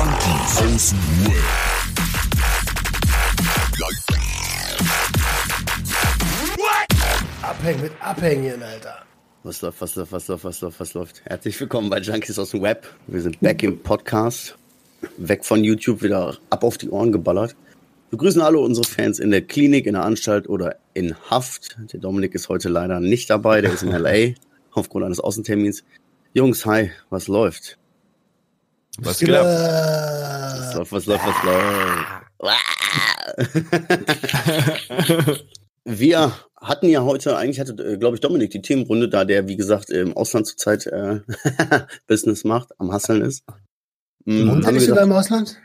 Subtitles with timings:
[0.00, 1.44] Junkies aus dem Web.
[7.42, 9.02] Abhängen mit Abhängen, Alter.
[9.42, 11.22] Was läuft, was läuft, was läuft, was läuft, was läuft?
[11.26, 12.86] Herzlich willkommen bei Junkies aus dem Web.
[13.08, 14.56] Wir sind back im Podcast.
[15.18, 17.54] Weg von YouTube, wieder ab auf die Ohren geballert.
[18.08, 21.76] Wir grüßen alle unsere Fans in der Klinik, in der Anstalt oder in Haft.
[21.92, 24.34] Der Dominik ist heute leider nicht dabei, der ist in L.A.
[24.72, 25.84] aufgrund eines Außentermins.
[26.32, 27.76] Jungs, hi, was läuft?
[28.98, 29.46] Was geht ab?
[29.46, 32.20] Was läuft, was läuft, was läuft?
[35.84, 39.56] Wir hatten ja heute, eigentlich hatte, äh, glaube ich, Dominik die Themenrunde, da der, wie
[39.56, 41.20] gesagt, im Ausland zurzeit äh,
[42.06, 43.44] Business macht, am Hasseln ist.
[44.24, 45.58] Mhm, Und bist du da im Ausland?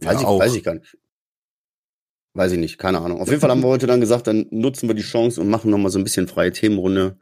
[0.00, 0.40] weiß, ich, auch.
[0.40, 0.98] weiß ich gar nicht.
[2.34, 3.20] Weiß ich nicht, keine Ahnung.
[3.20, 5.70] Auf jeden Fall haben wir heute dann gesagt, dann nutzen wir die Chance und machen
[5.70, 7.18] nochmal so ein bisschen freie Themenrunde.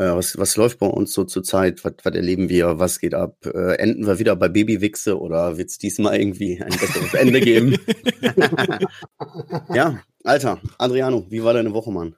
[0.00, 1.84] Äh, was, was läuft bei uns so zur Zeit?
[1.84, 2.78] Was, was erleben wir?
[2.78, 3.36] Was geht ab?
[3.44, 7.76] Äh, enden wir wieder bei Babywichse oder wird es diesmal irgendwie ein besseres Ende geben?
[9.74, 12.16] ja, Alter, Adriano, wie war deine Woche, Mann?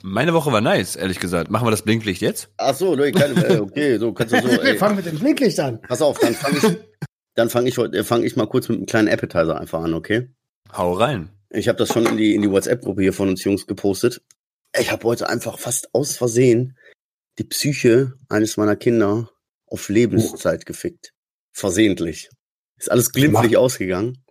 [0.00, 1.50] Meine Woche war nice, ehrlich gesagt.
[1.50, 2.48] Machen wir das Blinklicht jetzt?
[2.56, 4.48] Ach so, nee, keine, okay, so kannst du so.
[4.48, 5.82] Wir Ey, fangen mit dem Blinklicht an.
[5.82, 6.78] pass auf, dann fange ich,
[7.34, 10.30] dann fange ich heute, fange ich mal kurz mit einem kleinen Appetizer einfach an, okay?
[10.74, 11.28] Hau rein.
[11.50, 14.22] Ich habe das schon in die in die WhatsApp-Gruppe hier von uns Jungs gepostet.
[14.78, 16.78] Ich habe heute einfach fast aus Versehen
[17.38, 19.30] die Psyche eines meiner Kinder
[19.66, 21.12] auf Lebenszeit gefickt.
[21.52, 22.30] Versehentlich.
[22.78, 24.24] Ist alles glimpflich ausgegangen.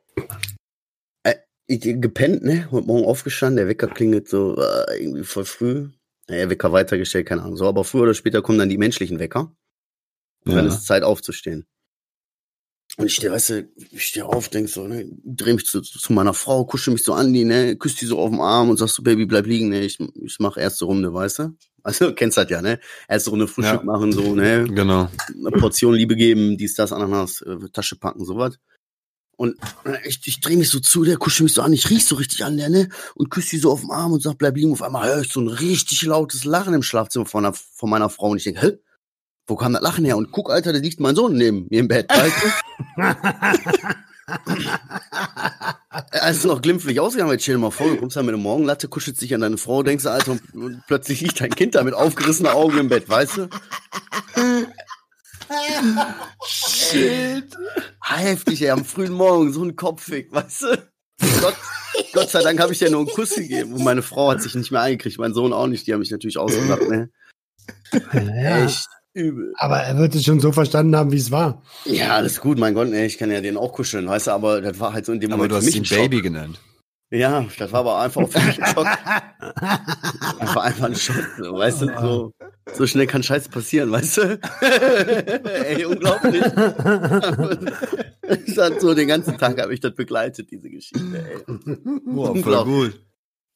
[1.23, 1.35] Äh,
[1.67, 2.69] ich, gepennt, ne?
[2.71, 5.89] Heute Morgen aufgestanden, der Wecker klingelt so äh, irgendwie voll früh.
[6.27, 7.57] Naja, Wecker weitergestellt, keine Ahnung.
[7.57, 9.55] So, aber früher oder später kommen dann die menschlichen Wecker.
[10.45, 10.71] Und dann Ja.
[10.71, 11.67] ist es Zeit aufzustehen.
[12.97, 16.13] Und ich stehe, weißt du, ich stehe auf, denk so, ne, dreh mich zu, zu
[16.13, 18.77] meiner Frau, kuschel mich so an die, ne, küss die so auf den Arm und
[18.77, 21.55] sagst so, Baby, bleib liegen, ne, ich, ich mach erste Runde, weißt du?
[21.83, 22.79] Also, kennst das ja, ne?
[23.07, 23.83] Erste Runde Frühstück Ja.
[23.85, 25.09] machen, so, ne, Genau.
[25.29, 28.57] eine Portion Liebe geben, dies, das, Ananas, äh, Tasche packen, sowas.
[29.37, 29.55] Und
[29.85, 32.15] äh, ich, ich drehe mich so zu, der kuschel mich so an, ich riech so
[32.15, 32.89] richtig an der, ne?
[33.15, 34.73] Und küsse die so auf den Arm und sag, bleib liegen.
[34.73, 38.09] Auf einmal höre ich so ein richtig lautes Lachen im Schlafzimmer von, einer, von meiner
[38.11, 38.29] Frau.
[38.29, 38.77] Und ich denke, hä?
[39.51, 40.15] Wo kam das Lachen her?
[40.15, 42.35] Und guck, Alter, da liegt mein Sohn neben mir im Bett, weißt
[42.95, 43.03] du?
[46.11, 48.41] Er ist noch glimpflich ausgegangen, jetzt stell dir mal vor, du kommst da mit einer
[48.41, 51.75] Morgenlatte, kuschelst dich an deine Frau, denkst du, Alter, und, und plötzlich liegt dein Kind
[51.75, 53.49] da mit aufgerissenen Augen im Bett, weißt du?
[56.45, 57.57] Shit.
[58.01, 60.89] Heftig, ey, am frühen Morgen, so ein Kopfweg, weißt du?
[61.41, 61.55] Gott,
[62.13, 64.55] Gott sei Dank habe ich dir nur einen Kuss gegeben und meine Frau hat sich
[64.55, 67.09] nicht mehr eingekriegt, mein Sohn auch nicht, die haben mich natürlich ausgelacht, ne?
[68.13, 69.53] Ja, Echt übel.
[69.57, 71.61] aber er wird es schon so verstanden haben, wie es war.
[71.85, 74.61] Ja, alles gut, mein Gott, ne, ich kann ja den auch kuscheln, weißt du, aber
[74.61, 75.97] das war halt so in dem Aber Moment du für hast ihn Schock.
[75.97, 76.59] Baby genannt.
[77.13, 78.87] Ja, das war aber einfach für mich ein Schock.
[80.39, 82.31] Einfach einfach ein Schock, so, weißt du, so,
[82.73, 84.39] so schnell kann Scheiße passieren, weißt du?
[85.65, 86.41] Ey, unglaublich.
[88.45, 91.43] Ich hat so den ganzen Tag habe ich das begleitet, diese Geschichte, ey.
[92.05, 92.91] Boah, voll Unglaublich.
[92.93, 93.05] gut.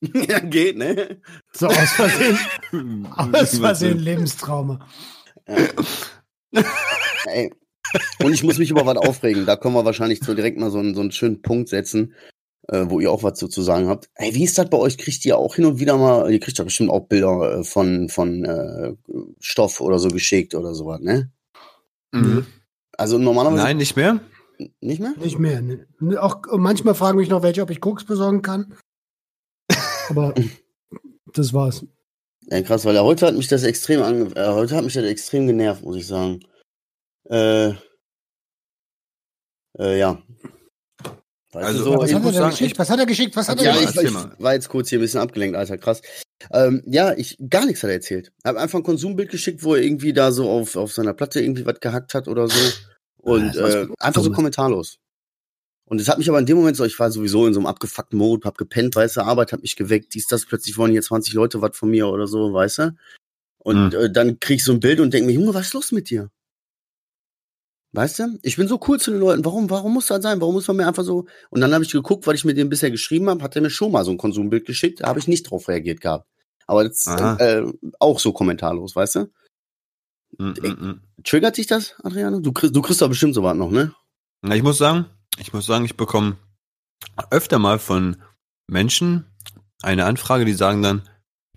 [0.30, 1.22] Ja, geht, ne?
[1.54, 4.86] So aus Versehen, aus Versehen Lebenstrauma.
[5.46, 7.52] Ey.
[8.24, 9.46] Und ich muss mich über was aufregen.
[9.46, 12.14] Da können wir wahrscheinlich so direkt mal so einen, so einen schönen Punkt setzen,
[12.68, 14.10] äh, wo ihr auch was zu, zu sagen habt.
[14.16, 14.98] Ey, wie ist das bei euch?
[14.98, 18.10] Kriegt ihr auch hin und wieder mal, ihr kriegt ja bestimmt auch Bilder äh, von,
[18.10, 18.94] von äh,
[19.40, 21.32] Stoff oder so geschickt oder sowas, ne?
[22.12, 22.46] Mhm.
[22.98, 24.20] Also normalerweise Nein, nicht mehr?
[24.80, 25.14] nicht mehr?
[25.18, 25.62] Nicht mehr.
[25.62, 25.88] Ne?
[26.22, 28.74] Auch manchmal fragen mich noch welche, ob ich Koks besorgen kann.
[30.10, 30.34] Aber
[31.34, 31.86] das war's.
[32.48, 35.04] Ja, krass, weil ja, heute hat mich das extrem ange äh, heute hat mich das
[35.06, 36.42] extrem genervt, muss ich sagen.
[37.30, 37.74] Äh,
[39.80, 40.22] äh, ja.
[41.52, 42.72] Weißt Also, so, Was ich hat er sagen, geschickt?
[42.74, 43.36] ich- Was hat er geschickt?
[43.36, 43.96] Was hat er Ja, ich, geschickt?
[43.98, 44.36] erzähl ich mal.
[44.40, 46.02] war jetzt kurz hier ein bisschen abgelenkt, Alter, krass.
[46.52, 48.32] Ähm, ja, ich gar nichts hat er erzählt.
[48.44, 51.66] Hab einfach ein Konsumbild geschickt, wo er irgendwie da so auf, auf seiner Platte irgendwie
[51.66, 52.74] was gehackt hat oder so.
[53.22, 54.98] Und Ah, das äh, einfach so kommentarlos.
[55.88, 57.68] Und es hat mich aber in dem Moment so, ich war sowieso in so einem
[57.68, 61.04] abgefuckten Mode, hab gepennt, weißt du, Arbeit hat mich geweckt, dies, das, plötzlich wollen hier
[61.04, 62.96] 20 Leute was von mir oder so, weißt du?
[63.60, 64.00] Und Mhm.
[64.00, 66.10] äh, dann krieg ich so ein Bild und denk mir, Junge, was ist los mit
[66.10, 66.32] dir?
[67.94, 68.40] Weißt du?
[68.42, 69.46] Ich bin so cool zu den Leuten.
[69.46, 70.42] Warum, warum muss das sein?
[70.42, 71.28] Warum muss man mir einfach so.
[71.50, 73.70] Und dann habe ich geguckt, weil ich mit dem bisher geschrieben habe, hat er mir
[73.70, 75.00] schon mal so ein Konsumbild geschickt.
[75.00, 76.28] Da habe ich nicht drauf reagiert gehabt.
[76.68, 77.38] Aber das Aha.
[77.38, 77.64] äh,
[78.00, 79.32] auch so kommentarlos, weißt du?
[80.38, 81.02] Mhm, mhm.
[81.24, 82.42] Triggert dich das, Adriano?
[82.42, 83.94] Du kriegst, du kriegst doch bestimmt sowas noch, ne?
[84.42, 85.06] Na, ich muss sagen,
[85.38, 86.38] ich muss sagen, ich bekomme
[87.30, 88.22] öfter mal von
[88.68, 89.26] Menschen
[89.82, 91.08] eine Anfrage, die sagen dann,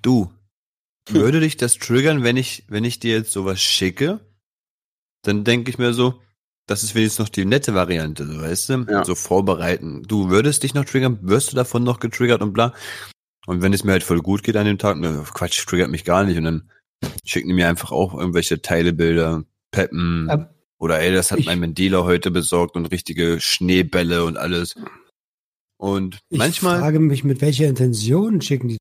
[0.02, 0.32] du,
[1.08, 4.20] würde dich das triggern, wenn ich, wenn ich dir jetzt sowas schicke?
[5.22, 6.20] Dann denke ich mir so,
[6.66, 8.86] das ist wenigstens noch die nette Variante, so weißt du?
[8.90, 9.04] Ja.
[9.04, 10.02] So vorbereiten.
[10.02, 12.74] Du würdest dich noch triggern, wirst du davon noch getriggert und bla.
[13.46, 16.04] Und wenn es mir halt voll gut geht an dem Tag, ne, Quatsch, triggert mich
[16.04, 16.36] gar nicht.
[16.36, 16.70] Und dann
[17.24, 21.58] schicken die mir einfach auch irgendwelche Teilebilder, Peppen, Aber- Oder ey, das hat Ich- mein
[21.60, 24.74] Mendela heute besorgt und richtige Schneebälle und alles.
[25.76, 28.78] Und Ich manchmal, frage mich, mit welcher Intention schicken die.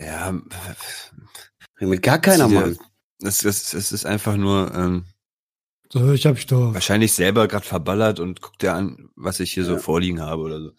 [0.00, 0.32] ja,
[1.80, 2.76] Mit gar keiner, Mann.
[3.22, 5.04] es, es, es ist einfach nur ähm,
[5.92, 6.74] So, ich hab Stoff.
[6.74, 9.78] wahrscheinlich selber gerade verballert und guckt dir an, was ich hier so Ja.
[9.78, 10.72] vorliegen habe oder so.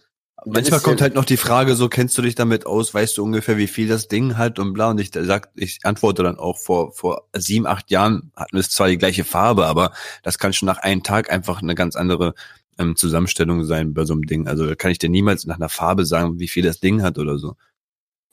[0.45, 3.23] Manchmal kommt ja- halt noch die Frage, so kennst du dich damit aus, weißt du
[3.23, 4.91] ungefähr, wie viel das Ding hat und bla.
[4.91, 8.69] Und ich sag, ich antworte dann auch vor vor sieben, acht Jahren hatten wir es
[8.69, 9.91] zwar die gleiche Farbe, aber
[10.23, 12.35] das kann schon nach einem Tag einfach eine ganz andere
[12.77, 14.47] ähm, Zusammenstellung sein bei so einem Ding.
[14.47, 17.17] Also da kann ich dir niemals nach einer Farbe sagen, wie viel das Ding hat
[17.17, 17.55] oder so.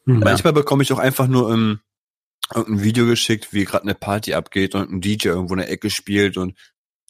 [0.05, 0.21] Hm.
[0.21, 1.81] Manchmal bekomme ich auch einfach nur ähm,
[2.55, 5.89] irgendein Video geschickt, wie gerade eine Party abgeht und ein DJ irgendwo in der Ecke
[5.89, 6.55] spielt und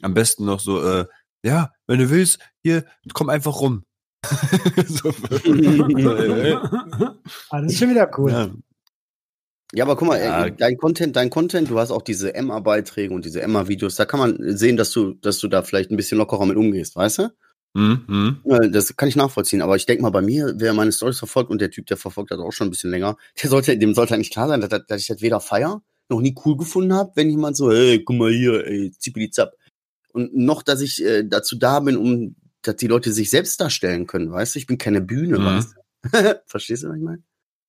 [0.02, 1.06] am besten noch so, äh,
[1.42, 3.84] ja, wenn du willst, hier, komm einfach rum.
[4.86, 6.54] so, äh,
[7.50, 8.30] ah, das ist schon wieder cool.
[8.30, 8.50] ja.
[9.72, 10.46] Ja, aber guck mal, Ja.
[10.46, 14.20] äh, dein Content, dein Content, du hast auch diese Emma-Beiträge und diese Emma-Videos, da kann
[14.20, 17.28] man sehen, dass du, dass du da vielleicht ein bisschen lockerer mit umgehst, weißt du?
[17.76, 18.36] Mhm, mhm.
[18.44, 21.50] Ja, Das kann ich nachvollziehen, aber ich denke mal, bei mir, wer meine Stories verfolgt
[21.50, 24.14] und der Typ, der verfolgt hat auch schon ein bisschen länger, der sollte, dem sollte
[24.14, 27.28] eigentlich klar sein, dass, dass ich das weder feier, noch nie cool gefunden habe, wenn
[27.30, 29.54] jemand so, hey, guck mal hier, ey, zippidi zapp.
[30.12, 32.36] Und noch, dass ich äh, dazu da bin, um,
[32.66, 34.58] dass die Leute sich selbst darstellen können, weißt du?
[34.58, 35.44] Ich bin keine Bühne, Mhm.
[35.44, 36.42] weißt du?
[36.46, 37.22] Verstehst du, was ich meine?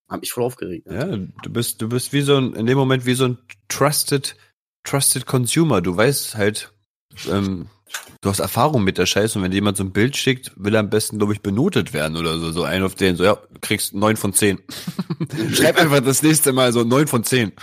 [0.09, 0.87] Hab mich voll aufgeregt.
[0.89, 3.37] Ja, du bist, du bist wie so ein, in dem Moment wie so ein
[3.69, 4.35] trusted,
[4.83, 5.81] trusted Consumer.
[5.81, 6.71] Du weißt halt,
[7.29, 7.67] ähm,
[8.21, 10.81] du hast Erfahrung mit der Scheiße und wenn jemand so ein Bild schickt, will er
[10.81, 12.51] am besten, glaube ich, benotet werden oder so.
[12.51, 14.59] So ein auf den, so, ja, kriegst neun von zehn.
[15.53, 17.53] Schreib einfach das nächste Mal so neun von zehn.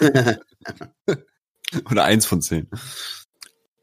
[1.90, 2.68] oder eins von zehn.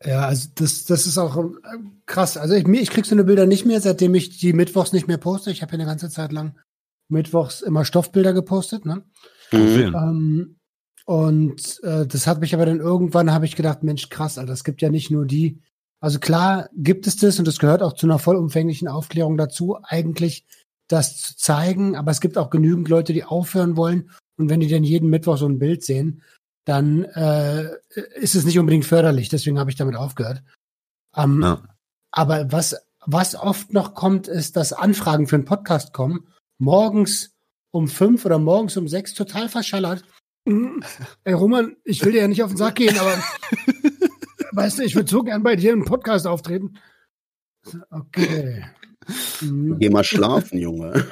[0.06, 2.38] Ja, also das, das ist auch ähm, krass.
[2.38, 5.07] Also ich, mir- ich krieg so eine Bilder nicht mehr, seitdem ich die Mittwochs nicht
[5.07, 5.52] mehr poste.
[5.52, 6.56] Ich habe ja eine ganze Zeit lang
[7.10, 8.86] Mittwochs immer Stoffbilder gepostet.
[8.86, 9.04] Ne?
[9.52, 9.96] Mhm.
[9.96, 10.56] Ähm,
[11.06, 14.63] und äh, das hat mich aber dann irgendwann, habe ich gedacht, Mensch, krass, Alter, es
[14.63, 15.60] gibt ja nicht nur die.
[16.02, 20.46] Also klar gibt es das und das gehört auch zu einer vollumfänglichen Aufklärung dazu, eigentlich
[20.88, 21.96] das zu zeigen.
[21.96, 24.12] Aber es gibt auch genügend Leute, die aufhören wollen.
[24.38, 26.22] Und wenn die dann jeden Mittwoch so ein Bild sehen,
[26.66, 27.70] dann äh,
[28.16, 29.30] ist es nicht unbedingt förderlich.
[29.30, 30.44] Deswegen habe ich damit aufgehört.
[31.16, 31.64] Ähm, Ja.
[32.12, 32.76] Aber was,
[33.06, 36.28] was oft noch kommt, ist, dass Anfragen für einen Podcast kommen,
[36.58, 37.36] morgens
[37.72, 40.04] um fünf oder morgens um sechs total verschallert.
[40.46, 43.18] Ey, Roman, ich will dir ja nicht auf den Sack gehen, aber
[44.54, 46.78] weißt du, ich würde so gern bei dir im Podcast auftreten.
[47.90, 48.64] Okay.
[49.42, 49.78] Mhm.
[49.80, 51.06] Geh mal schlafen, Junge.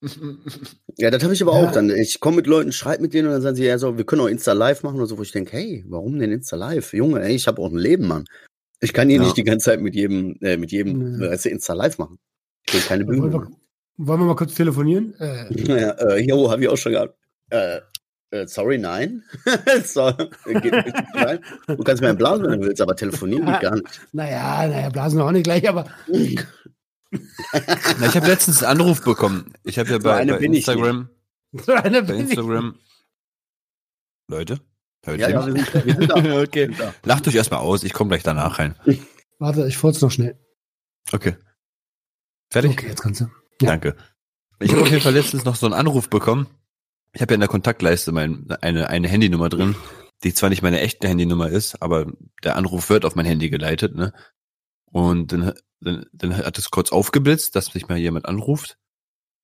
[0.98, 1.68] ja, das habe ich aber Ja.
[1.68, 1.90] auch dann.
[1.90, 4.22] Ich komme mit Leuten, schreibe mit denen und dann sagen sie, ja, so, wir können
[4.22, 6.92] auch Insta Live machen oder so, wo ich denke, hey, warum denn Insta Live?
[6.92, 8.24] Junge, ey, ich habe auch ein Leben, Mann.
[8.80, 9.24] Ich kann hier Ja.
[9.24, 11.26] nicht die ganze Zeit mit jedem, äh, mit jedem, Nee.
[11.26, 12.18] äh, weißt du, Insta Live machen.
[12.66, 13.32] Ich will keine Wollen Bühne.
[13.32, 13.48] wir,
[14.06, 15.14] wollen wir mal kurz telefonieren?
[15.18, 15.46] Äh,
[15.80, 17.16] Ja, äh, jo, habe ich auch schon gehabt.
[17.50, 17.80] Äh,
[18.32, 19.22] äh, sorry, nein.
[19.84, 20.12] so,
[20.46, 21.40] geht nicht rein.
[21.66, 24.00] Du kannst mir einen blasen, wenn du willst, aber telefonieren geht gar nicht.
[24.12, 25.86] naja, naja, blasen wir auch nicht gleich, aber
[27.12, 29.52] Na, ich habe letztens einen Anruf bekommen.
[29.64, 31.10] Ich habe ja bei, bei Instagram,
[31.52, 31.80] bei.
[31.82, 32.78] Instagram.
[34.28, 34.60] Leute?
[35.04, 36.42] Hört Ja, ja, wir sind, wir sind da.
[36.42, 36.70] Okay.
[37.04, 38.74] Lacht euch erstmal aus, ich komme gleich danach rein.
[39.38, 40.38] Warte, ich furz noch schnell.
[41.12, 41.36] Okay.
[42.50, 42.72] Fertig?
[42.72, 43.24] Okay, jetzt kannst du.
[43.62, 43.70] Ja.
[43.70, 43.96] Danke.
[44.60, 46.46] Ich habe auf jeden Fall letztens noch so einen Anruf bekommen.
[47.12, 49.74] Ich habe ja in der Kontaktleiste mein, eine, eine Handynummer drin,
[50.22, 52.12] die zwar nicht meine echte Handynummer ist, aber
[52.44, 54.12] der Anruf wird auf mein Handy geleitet, ne?
[54.92, 58.78] Und dann, dann, dann hat es kurz aufgeblitzt, dass mich mal jemand anruft.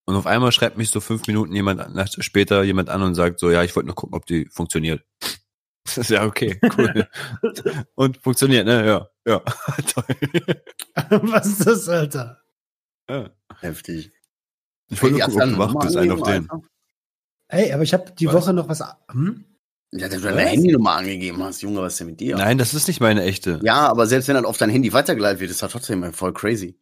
[0.07, 1.83] Und auf einmal schreibt mich so fünf Minuten jemand
[2.21, 5.05] später jemand an und sagt so, ja, ich wollte nur gucken, ob die funktioniert.
[5.87, 7.09] Das ist ja okay, cool.
[7.95, 8.85] und funktioniert, ne?
[8.85, 9.38] Ja, ja.
[9.95, 10.17] Toll.
[11.23, 12.43] Was ist das, Alter?
[13.09, 13.31] Ja.
[13.61, 14.12] Heftig.
[14.88, 16.49] Ich wollte Ey, nur gucken, ob du wach bist, einen auf den.
[17.47, 18.35] Ey, aber ich habe die Was?
[18.35, 18.83] Woche noch was.
[19.12, 19.45] Hm?
[19.93, 20.40] Ja, dass du deine?
[20.43, 22.37] Handynummer angegeben hast, Junge, was ist denn mit dir?
[22.37, 23.61] Nein, das ist nicht meine echte.
[23.62, 26.78] Ja, aber selbst wenn dann auf dein Handy weitergeleitet wird, ist das trotzdem voll crazy.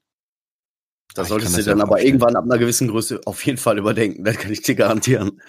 [1.14, 2.08] Da Ich solltest kann du dann aber vorstellen.
[2.14, 4.25] irgendwann ab einer gewissen Größe auf jeden Fall überdenken.
[4.25, 5.40] Das kann ich dir garantieren.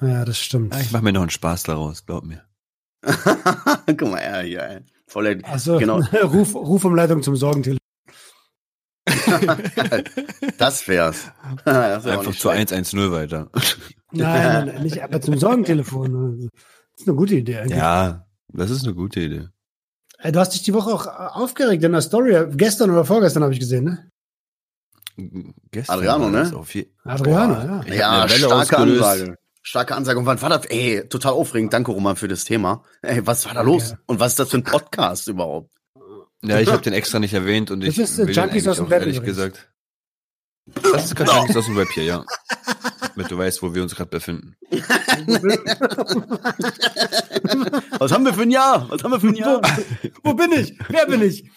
[0.00, 0.74] Ja, das stimmt.
[0.74, 2.44] Ja, ich mache mir noch einen Spaß daraus, glaub mir.
[3.02, 4.80] Guck mal, ja, ja, ey.
[5.06, 5.98] Voll, Also, genau.
[6.22, 7.78] Ruf, Rufumleitung zum Sorgentelefon.
[10.58, 11.30] das wär's.
[11.64, 12.72] das wär Einfach zu schlecht.
[12.72, 13.50] 110 weiter.
[14.12, 16.50] Nein, nein, nein, nicht, aber zum Sorgentelefon.
[16.92, 17.76] Das ist eine gute Idee eigentlich.
[17.78, 19.48] Ja, das ist eine gute Idee.
[20.18, 22.34] Ey, Du hast dich die Woche auch äh, aufgeregt in der Story.
[22.56, 24.10] Gestern oder vorgestern habe ich gesehen, ne?
[25.70, 26.58] Gestern Adriano, das ne?
[27.04, 28.22] Adriano, Boah, ja.
[28.22, 29.02] Ja, starke ausgelöst.
[29.04, 29.34] Ansage.
[29.62, 30.18] Starke Ansage.
[30.20, 30.64] Und wann war das?
[30.66, 31.72] Ey, total aufregend.
[31.72, 32.84] Danke, Roman, für das Thema.
[33.02, 33.90] Ey, was war da los?
[33.90, 33.98] Ja.
[34.06, 35.74] Und was ist das für ein Podcast überhaupt?
[36.42, 38.76] Ja, ich habe den extra nicht erwähnt und Das ich ist, äh, will Junkies aus
[38.76, 39.36] dem auch Web ehrlich übrigens.
[39.36, 39.72] gesagt.
[40.74, 42.24] Das ist kein Junkies aus dem Web hier, ja.
[43.14, 44.56] damit du weißt, wo wir uns gerade befinden.
[47.98, 48.88] Was haben wir für ein Jahr?
[48.90, 49.60] Was haben wir für ein Jahr?
[50.22, 50.78] Wo bin ich?
[50.88, 51.50] Wer bin ich?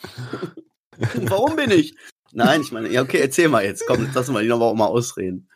[1.15, 1.95] Warum bin ich?
[2.33, 3.85] Nein, ich meine, ja, okay, erzähl mal jetzt.
[3.87, 5.49] Komm, lass mal die noch mal ausreden.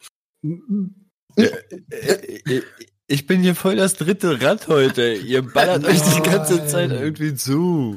[3.07, 5.13] Ich bin hier voll das dritte Rad heute.
[5.13, 7.95] Ihr ballert euch die ganze Zeit irgendwie zu.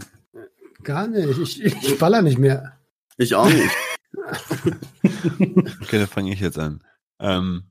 [0.83, 1.39] Gar nicht.
[1.39, 2.79] Ich, ich baller nicht mehr.
[3.17, 3.71] Ich auch nicht.
[5.83, 6.83] Okay, dann fange ich jetzt an.
[7.21, 7.71] Ähm,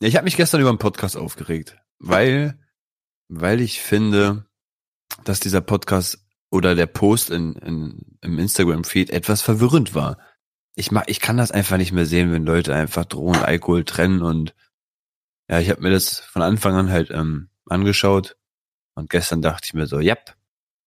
[0.00, 2.58] ja, ich habe mich gestern über einen Podcast aufgeregt, weil,
[3.28, 4.46] weil ich finde,
[5.24, 10.18] dass dieser Podcast oder der Post in, in, im Instagram-Feed etwas verwirrend war.
[10.74, 13.84] Ich mag, ich kann das einfach nicht mehr sehen, wenn Leute einfach Drogen und Alkohol
[13.84, 14.54] trennen und
[15.48, 18.36] ja, ich habe mir das von Anfang an halt ähm, angeschaut
[18.94, 20.16] und gestern dachte ich mir so, ja,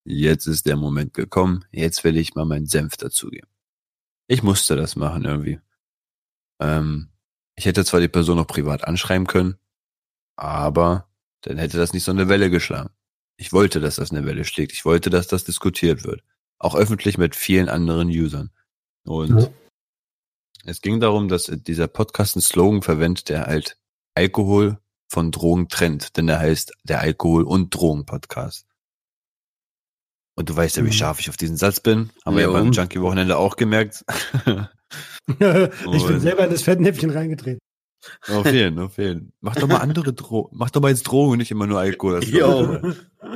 [0.03, 3.49] jetzt ist der Moment gekommen, jetzt will ich mal meinen Senf dazugeben.
[4.27, 5.59] Ich musste das machen irgendwie.
[6.59, 7.09] Ähm,
[7.55, 9.55] ich hätte zwar die Person noch privat anschreiben können,
[10.35, 11.07] aber
[11.41, 12.89] dann hätte das nicht so eine Welle geschlagen.
[13.37, 14.71] Ich wollte, dass das eine Welle schlägt.
[14.73, 16.23] Ich wollte, dass das diskutiert wird.
[16.57, 18.49] Auch öffentlich mit vielen anderen Usern.
[19.03, 19.49] Und Ja.
[20.65, 23.77] es ging darum, dass dieser Podcast einen Slogan verwendet, der halt
[24.15, 24.79] Alkohol
[25.09, 26.17] von Drogen trennt.
[26.17, 28.65] Denn der heißt der Alkohol- und Drogen-Podcast.
[30.35, 30.93] Und du weißt ja, wie Mhm.
[30.93, 32.09] scharf ich auf diesen Satz bin.
[32.25, 32.71] Haben wir ja Ja, beim?
[32.71, 34.03] Junkie-Wochenende auch gemerkt.
[35.27, 35.37] ich
[36.07, 37.59] bin selber in das Fettnäpfchen reingetreten.
[38.27, 39.31] Auf jeden, auf jeden.
[39.41, 40.55] Mach doch mal andere Drogen.
[40.55, 42.23] Mach doch mal jetzt Drogen nicht immer nur Alkohol.
[42.23, 42.79] Jo.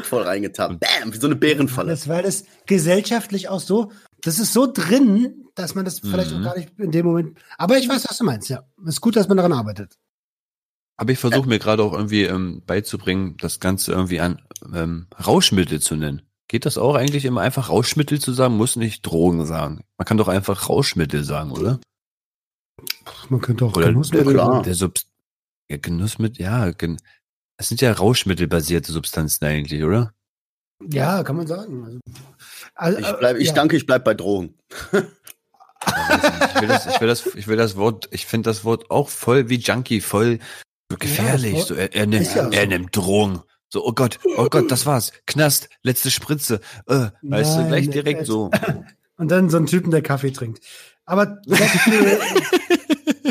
[0.04, 0.80] Voll reingetappt.
[0.80, 1.90] Bam, wie so eine Bärenfalle.
[1.90, 3.92] Das war das gesellschaftlich auch so.
[4.22, 6.38] Das ist so drin, dass man das vielleicht Mhm.
[6.42, 7.40] auch gar nicht in dem Moment.
[7.58, 8.64] Aber ich weiß, was du meinst, ja.
[8.86, 9.96] Ist gut, dass man daran arbeitet.
[10.98, 14.42] Aber ich versuche mir gerade auch irgendwie ähm, beizubringen, das Ganze irgendwie an
[14.72, 16.22] ähm, Rauschmittel zu nennen.
[16.50, 18.58] Geht das auch eigentlich immer einfach Rauschmittel zu sagen?
[18.58, 19.84] Muss nicht Drogen sagen.
[19.98, 21.80] Man kann doch einfach Rauschmittel sagen, oder?
[23.30, 24.48] Man könnte auch Oder Genussmittel klar.
[24.48, 24.64] sagen.
[24.64, 25.08] Der Subst
[25.70, 26.98] ja, Genussmittel, ja, gen
[27.58, 30.14] es sind ja Rauschmittelbasierte Substanzen eigentlich, oder?
[30.92, 32.02] Ja, kann man sagen.
[32.74, 33.54] Also, also, Ich, bleib, ich ja.
[33.54, 34.58] danke, ich bleib bei Drogen.
[34.92, 39.10] Ich will das, ich will das, ich will das Wort, ich finde das Wort auch
[39.10, 40.40] voll wie Junkie, voll
[40.98, 41.56] gefährlich.
[41.56, 42.68] das so, er, er, nimmt, ja er so.
[42.68, 43.44] nimmt Drogen.
[43.70, 45.12] So, oh Gott, oh Gott, das war's.
[45.28, 46.60] Knast, letzte Spritze.
[46.88, 48.50] Äh, weißt du, Nein, gleich direkt so.
[49.18, 50.66] Und dann so ein Typen, der Kaffee trinkt.
[51.06, 51.40] Aber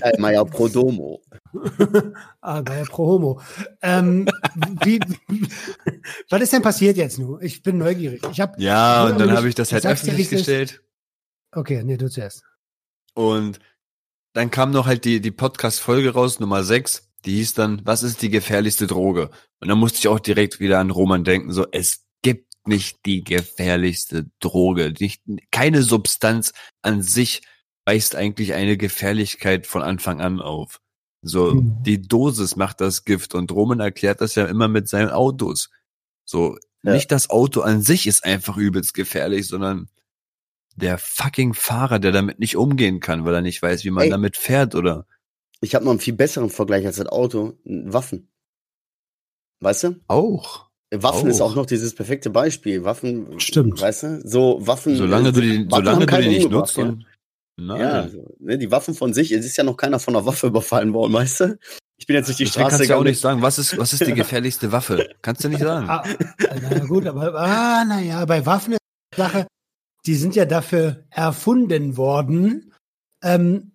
[0.02, 1.22] Äh, Meier Prodomo.
[2.40, 3.40] ah, war ja pro Homo.
[3.82, 4.28] Ähm,
[4.82, 5.00] wie,
[6.28, 7.42] was ist denn passiert jetzt nur?
[7.42, 8.22] Ich bin neugierig.
[8.30, 10.82] Ich hab, Ja, und dann habe ich das halt öffentlich gestellt.
[11.52, 12.42] okay, nee, du zuerst.
[13.14, 13.58] Und
[14.34, 17.07] dann kam noch halt die, die Podcast-Folge raus, Nummer 6.
[17.24, 19.30] Die hieß dann, was ist die gefährlichste Droge?
[19.60, 23.24] Und dann musste ich auch direkt wieder an Roman denken, so, es gibt nicht die
[23.24, 24.94] gefährlichste Droge.
[25.00, 27.42] Nicht, keine Substanz an sich
[27.86, 30.80] weist eigentlich eine Gefährlichkeit von Anfang an auf.
[31.22, 31.82] So, Mhm.
[31.82, 35.70] die Dosis macht das Gift und Roman erklärt das ja immer mit seinen Autos.
[36.24, 36.92] So, Ja.
[36.92, 39.88] nicht das Auto an sich ist einfach übelst gefährlich, sondern
[40.76, 44.10] der fucking Fahrer, der damit nicht umgehen kann, weil er nicht weiß, wie man Ey.
[44.10, 45.06] damit fährt oder.
[45.60, 47.54] Ich habe noch einen viel besseren Vergleich als das Auto.
[47.64, 48.28] Waffen.
[49.60, 49.96] Weißt du?
[50.06, 50.68] Auch.
[50.90, 51.30] Waffen Auch.
[51.30, 52.84] ist auch noch dieses perfekte Beispiel.
[52.84, 53.80] Waffen, Stimmt.
[53.80, 54.20] weißt du?
[54.24, 54.96] So Waffen.
[54.96, 57.04] Solange du die, Waffen solange du die nicht nutzt und.
[57.60, 57.80] Nein.
[57.80, 60.24] Ja, ja so, ne, die Waffen von sich, es ist ja noch keiner von einer
[60.24, 61.58] Waffe überfallen worden, weißt du?
[61.98, 63.76] Ich bin jetzt durch die Deswegen Straße kannst du ja auch nicht sagen, was ist,
[63.76, 65.10] was ist die gefährlichste Waffe?
[65.22, 65.88] Kannst du nicht sagen.
[65.88, 66.04] Ah,
[66.62, 68.80] na gut, aber ah, naja, bei Waffen ist
[69.12, 69.46] die Sache,
[70.06, 72.72] die sind ja dafür erfunden worden,
[73.24, 73.72] ähm,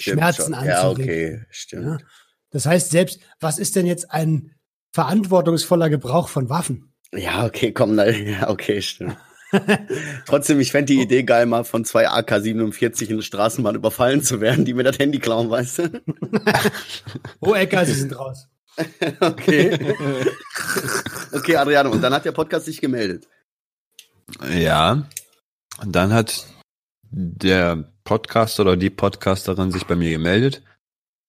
[0.00, 0.64] Stimmt Schmerzen schon.
[0.64, 2.00] Ja, okay, stimmt.
[2.00, 2.06] Ja.
[2.50, 4.52] Das heißt, selbst, was ist denn jetzt ein
[4.92, 6.92] verantwortungsvoller Gebrauch von Waffen?
[7.12, 9.16] Ja, okay, komm, na, ja, okay, stimmt.
[10.26, 14.40] Trotzdem, ich fänd die Idee geil, mal von zwei AK-47 in der Straßenbahn überfallen zu
[14.40, 16.02] werden, die mir das Handy klauen, weißt du?
[17.40, 18.48] Oh, Ecker, sie sind raus.
[19.20, 19.78] Okay.
[21.32, 23.28] okay, Adriano, und dann hat der Podcast sich gemeldet.
[24.50, 25.06] Ja.
[25.80, 26.46] Und dann hat
[27.10, 30.62] der Podcaster oder die Podcasterin sich bei mir gemeldet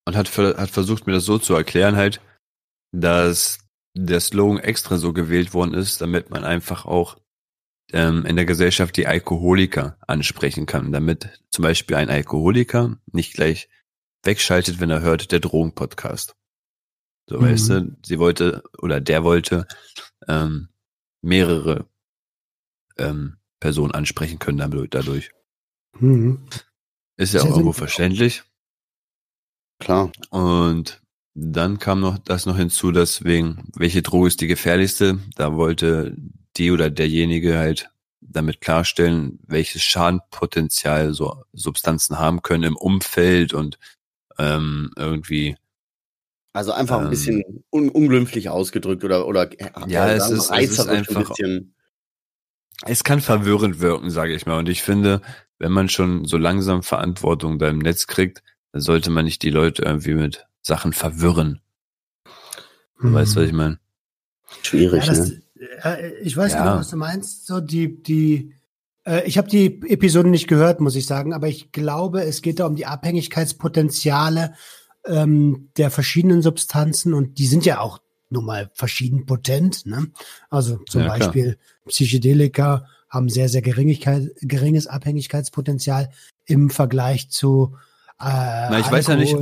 [0.06, 2.20] und hat, hat versucht, mir das so zu erklären halt,
[2.92, 3.58] dass
[3.96, 7.16] der Slogan extra so gewählt worden ist, damit man einfach auch
[7.92, 13.68] ähm, in der Gesellschaft die Alkoholiker ansprechen kann, damit zum Beispiel ein Alkoholiker nicht gleich
[14.24, 16.34] wegschaltet, wenn er hört, der Drogenpodcast.
[17.28, 17.42] So, Mhm.
[17.42, 19.66] weißt du, sie wollte oder der wollte
[20.28, 20.68] ähm,
[21.22, 21.88] mehrere
[22.98, 25.30] ähm, Personen ansprechen können damit- dadurch.
[25.98, 26.46] Mhm.
[27.16, 28.42] Ist ja auch irgendwo verständlich.
[29.78, 30.10] Klar.
[30.30, 31.00] Und
[31.34, 35.18] dann kam noch das noch hinzu, dass wegen, welche Droge ist die gefährlichste?
[35.36, 36.14] Da wollte
[36.56, 43.78] die oder derjenige halt damit klarstellen, welches Schadenpotenzial so Substanzen haben können im Umfeld und
[44.38, 45.56] ähm, irgendwie
[46.52, 47.10] Also einfach ein Ähm.
[47.10, 51.28] bisschen un unglimpflich ausgedrückt oder oder äh, Ja, es ist- es ist reißerisch ein einfach-
[51.30, 51.74] bisschen.
[52.84, 54.58] Es kann verwirrend wirken, sage ich mal.
[54.58, 55.22] Und ich finde,
[55.58, 59.50] wenn man schon so langsam Verantwortung da im Netz kriegt, dann sollte man nicht die
[59.50, 61.60] Leute irgendwie mit Sachen verwirren.
[63.00, 63.78] Du weißt, was ich meine?
[64.62, 65.42] schwierig, Ja, das, ne?
[65.84, 66.58] äh, ich weiß Ja.
[66.64, 67.46] genau, was du meinst.
[67.46, 68.54] So die, die,
[69.04, 72.60] äh, ich habe die Episode nicht gehört, muss ich sagen, aber ich glaube, es geht
[72.60, 74.54] da um die Abhängigkeitspotenziale
[75.04, 79.86] ähm, der verschiedenen Substanzen und die sind ja auch nun mal verschieden potent.
[79.86, 80.08] Ne?
[80.50, 81.18] Also zum Ja, klar.
[81.18, 86.10] Beispiel Psychedelika haben sehr, sehr geringes Abhängigkeitspotenzial
[86.46, 87.76] im Vergleich zu
[88.20, 89.36] äh, Na, ich weiß ja nicht,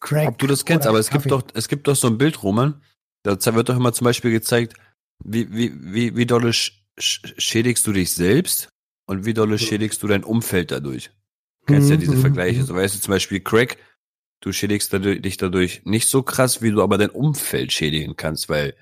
[0.00, 2.42] Crack Ob du das kennst, aber es gibt doch, es gibt doch so ein Bild,
[2.42, 2.82] Roman.
[3.22, 4.74] Da wird doch immer zum Beispiel gezeigt,
[5.24, 8.68] wie, wie, wie, wie dolle sch sch- schädigst du dich selbst
[9.06, 11.10] und wie dolle schädigst du dein Umfeld dadurch.
[11.66, 12.60] Kennst ja Mhm, diese mhm, Vergleiche.
[12.60, 12.66] mhm.
[12.66, 13.78] So weißt du zum Beispiel Crack,
[14.40, 18.50] du schädigst dadurch, dich dadurch nicht so krass, wie du aber dein Umfeld schädigen kannst,
[18.50, 18.74] weil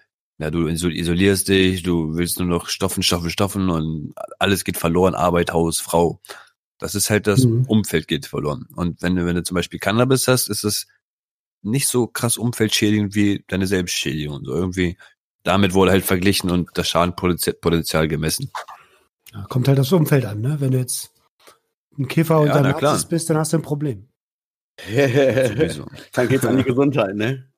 [0.43, 4.77] ja, du iso- isolierst dich, du willst nur noch stoffen, stoffen, stoffen und alles geht
[4.77, 6.21] verloren, Arbeit, Haus, Frau.
[6.79, 7.65] Das ist halt das Mhm.
[7.69, 8.67] Umfeld geht verloren.
[8.75, 10.89] Und wenn du, wenn du zum Beispiel Cannabis hast, ist es
[11.63, 14.45] nicht so krass umfeldschädigend wie deine Selbstschädigung.
[14.45, 14.99] So irgendwie,
[15.45, 18.51] damit wurde halt verglichen und das Schadenpotenzial gemessen.
[19.33, 20.57] Ja, kommt halt aufs Umfeld an, ne?
[20.59, 21.13] Wenn du jetzt
[21.97, 22.61] ein Kiffer und Ja.
[22.63, 24.09] Nazis bist, dann hast du ein Problem.
[26.13, 27.52] Dann geht's an die Gesundheit, ne?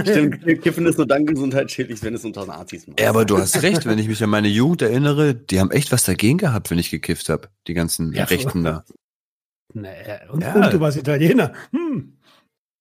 [0.00, 3.00] Stimmt, Kiffen ist nur dann gesundheitsschädlich, wenn es unter Nazis macht.
[3.00, 5.92] Ja, aber du hast recht, wenn ich mich an meine Jugend erinnere, die haben echt
[5.92, 7.48] was dagegen gehabt, wenn ich gekifft habe.
[7.66, 8.84] Die ganzen Ja, Rechten da.
[9.74, 10.54] Naja, und, Ja.
[10.54, 11.52] und du warst Italiener.
[11.72, 12.18] Hm.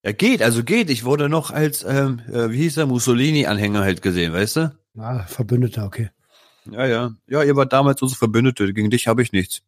[0.03, 0.89] Ja, geht, also geht.
[0.89, 4.75] Ich wurde noch als, ähm, äh, wie hieß er, Mussolini-Anhänger halt gesehen, weißt du?
[4.97, 6.09] Ah, Verbündeter, okay.
[6.69, 7.11] Ja, ja.
[7.27, 8.73] Ja, ihr wart damals unsere Verbündete.
[8.73, 9.61] Gegen dich habe ich nichts.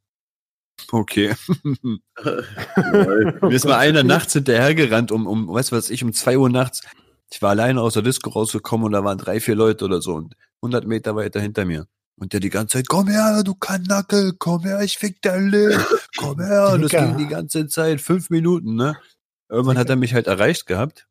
[0.92, 1.34] Okay.
[1.84, 6.50] Mir ist mal einer nachts hinterhergerannt, um, um, weißt du was, ich um zwei Uhr
[6.50, 6.82] nachts.
[7.34, 10.14] Ich war alleine aus der Disco rausgekommen und da waren drei, vier Leute oder so
[10.14, 11.88] und 100 Meter weiter hinter mir.
[12.16, 15.84] Und der die ganze Zeit, komm her, du Kanacke, komm her, ich fick dein Leben,
[16.18, 16.70] komm her.
[16.74, 18.96] Und das ging die ganze Zeit, fünf Minuten, ne?
[19.50, 21.08] Irgendwann hat er mich halt erreicht gehabt,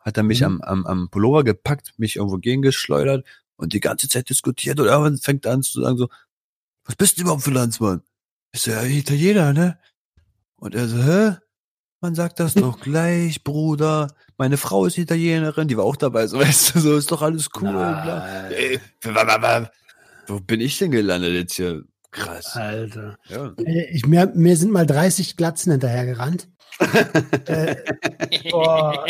[0.00, 0.46] hat er mich Mhm.
[0.46, 5.16] am, am, am Pullover gepackt, mich irgendwo gegengeschleudert und die ganze Zeit diskutiert und irgendwann
[5.18, 6.08] fängt er an zu sagen so,
[6.86, 8.02] was bist du überhaupt für Landsmann?
[8.50, 9.78] Ich so, ja, Italiener, ne?
[10.56, 11.36] Und er so, hä?
[12.00, 14.08] Man sagt das doch gleich, Bruder.
[14.36, 17.48] Meine Frau ist Italienerin, die war auch dabei, so weißt du, so ist doch alles
[17.60, 17.74] cool.
[18.50, 18.78] Ey,
[20.26, 21.84] wo bin ich denn gelandet jetzt hier?
[22.10, 22.56] Krass.
[22.56, 23.16] Alter.
[23.28, 23.52] Ja.
[23.58, 26.48] Äh, Ich, mir, mir sind mal 30 Glatzen hinterhergerannt.
[27.46, 27.76] äh,
[28.50, 29.06] boah,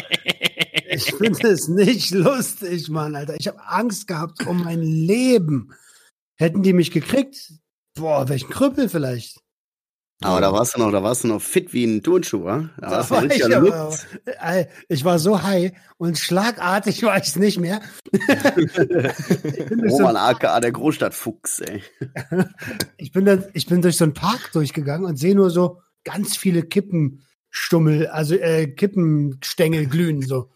[0.89, 3.35] ich finde es nicht lustig, Mann, Alter.
[3.39, 5.73] Ich habe Angst gehabt um mein Leben.
[6.37, 7.53] Hätten die mich gekriegt?
[7.95, 9.41] Boah, welchen Krüppel vielleicht.
[10.23, 12.71] Aber da warst du noch, da warst du noch fit wie ein Turnschuh, wa?
[12.79, 17.29] Da Da warst du war ich, aber, ich war so high und schlagartig war ich
[17.29, 17.81] es nicht mehr.
[18.13, 21.83] so, Roman aka der Großstadtfuchs, ey.
[22.97, 26.37] ich, bin dann, ich bin durch so einen Park durchgegangen und sehe nur so ganz
[26.37, 26.63] viele
[27.57, 30.23] Kippenstummel, also äh, Kippenstängel glühen.
[30.23, 30.51] So.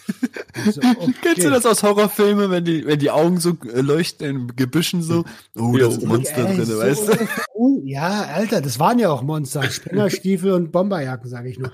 [0.70, 0.80] So,
[1.22, 1.50] Kennst du okay.
[1.50, 5.24] das aus Horrorfilmen, wenn die, wenn die Augen so äh, leuchten in Gebüschen so?
[5.56, 7.28] Oh, da ist Monster drin, so weißt du?
[7.54, 9.62] un- Ja, Alter, das waren ja auch Monster.
[9.70, 11.72] Springerstiefel und Bomberjacken, sage ich nur.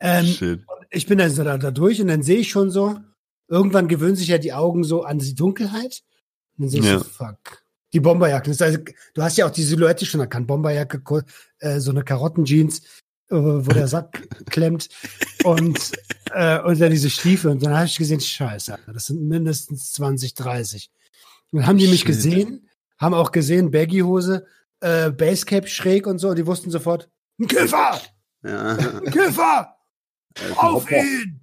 [0.00, 0.60] Ähm, Shit.
[0.90, 2.98] ich bin dann so da, da durch und dann sehe ich schon so,
[3.48, 6.02] irgendwann gewöhnen sich ja die Augen so an die Dunkelheit.
[6.56, 6.98] Und dann sehe ich Ja.
[6.98, 7.62] so, fuck.
[7.92, 8.50] Die Bomberjacke.
[8.58, 8.78] Also,
[9.14, 10.48] du hast ja auch die Silhouette schon erkannt.
[10.48, 11.00] Bomberjacke,
[11.60, 12.82] äh, so eine Karottenjeans,
[13.28, 14.88] wo der Sack klemmt.
[15.44, 15.92] Und,
[16.32, 17.50] äh, und dann diese Stiefel.
[17.50, 20.90] Und dann habe ich gesehen, scheiße, das sind mindestens 20, 30.
[21.50, 22.08] Und dann haben die mich Shit.
[22.08, 24.46] gesehen, haben auch gesehen, Baggy-Hose,
[24.80, 26.30] äh, Basecap schräg und so.
[26.30, 27.08] Und die wussten sofort,
[27.38, 28.00] ein Kiffer!
[28.42, 28.76] Ja.
[28.76, 29.76] Ein Kiffer!
[30.56, 31.40] Auf ihn!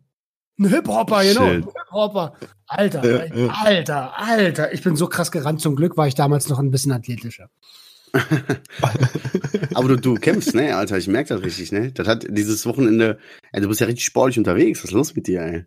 [0.59, 1.45] Ein Hip-Hopper, genau.
[1.45, 1.63] Ein.
[1.63, 2.33] Hip-Hopper.
[2.67, 3.01] Alter.
[3.49, 4.73] Alter, Alter.
[4.73, 5.59] Ich bin so krass gerannt.
[5.59, 7.49] Zum Glück war ich damals noch ein bisschen athletischer.
[9.73, 11.91] Aber du, du kämpfst, ne, Alter, ich merke das richtig, ne?
[11.91, 13.17] Das hat dieses Wochenende,
[13.51, 14.79] ey, du bist ja richtig sportlich unterwegs.
[14.79, 15.65] Was ist los mit dir, ey?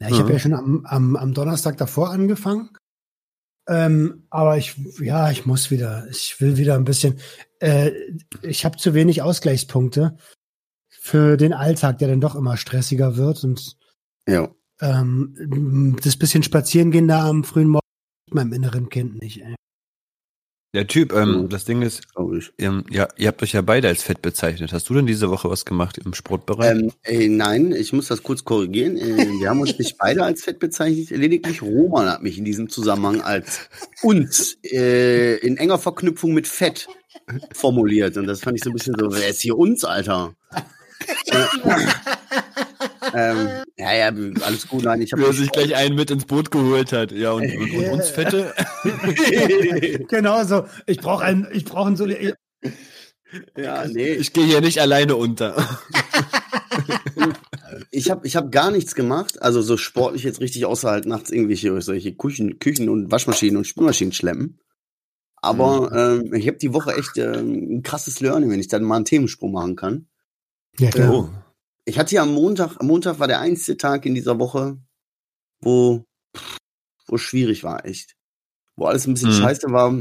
[0.00, 0.32] Ja, ich habe Mhm.
[0.32, 2.70] ja schon am, am, am Donnerstag davor angefangen.
[3.68, 6.06] Ähm, aber ich, ja, ich muss wieder.
[6.10, 7.18] Ich will wieder ein bisschen.
[7.58, 7.90] Äh,
[8.42, 10.16] ich habe zu wenig Ausgleichspunkte
[10.88, 13.42] für den Alltag, der dann doch immer stressiger wird.
[13.42, 13.76] Und
[14.28, 14.48] Ja.
[14.80, 17.80] ähm, das bisschen Spazierengehen da am frühen Morgen
[18.28, 19.40] mit meinem inneren Kind nicht.
[19.42, 19.56] Ey.
[20.76, 21.48] Der Typ, ähm, Mhm.
[21.48, 22.02] das Ding ist,
[22.58, 24.74] ähm, ja, ihr habt euch ja beide als fett bezeichnet.
[24.74, 26.70] Hast du denn diese Woche was gemacht im Sportbereich?
[26.70, 28.98] Ähm, ey, nein, ich muss das kurz korrigieren.
[28.98, 32.68] Äh, wir haben uns nicht beide als fett bezeichnet, lediglich Roman hat mich in diesem
[32.68, 33.70] Zusammenhang als
[34.02, 36.88] uns äh, in enger Verknüpfung mit Fett
[37.52, 38.18] formuliert.
[38.18, 40.34] Und das fand ich so ein bisschen so, wer ist hier uns, Alter?
[43.12, 44.06] Äh, ähm, ja, ja,
[44.42, 47.12] alles gut, nein, ich habe Wie er sich gleich einen mit ins Boot geholt hat.
[47.12, 48.52] Ja, und, und, und uns Fette?
[50.08, 50.66] genau so.
[50.86, 52.34] Ich brauche einen, ich brauche einen Soli
[53.56, 55.56] ja, nee, Ich gehe hier nicht alleine unter.
[57.90, 61.30] ich habe ich hab gar nichts gemacht, also so sportlich jetzt richtig außer halt nachts
[61.30, 64.60] irgendwelche solche Küchen, Küchen und Waschmaschinen und Spülmaschinen schleppen.
[65.36, 68.96] Aber ähm, ich habe die Woche echt ähm, ein krasses Learning, wenn ich dann mal
[68.96, 70.06] einen Themensprung machen kann.
[70.78, 71.45] Ja, klar.
[71.88, 74.78] Ich hatte ja am Montag, am Montag war der einzige Tag in dieser Woche,
[75.60, 76.04] wo,
[77.06, 78.16] wo schwierig war, echt.
[78.74, 79.34] Wo alles ein bisschen Mhm.
[79.34, 79.92] scheiße war,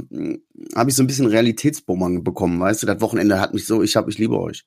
[0.76, 2.88] habe ich so ein bisschen Realitätsbummern bekommen, weißt du?
[2.88, 4.65] Das Wochenende hat mich so, ich hab, ich liebe euch.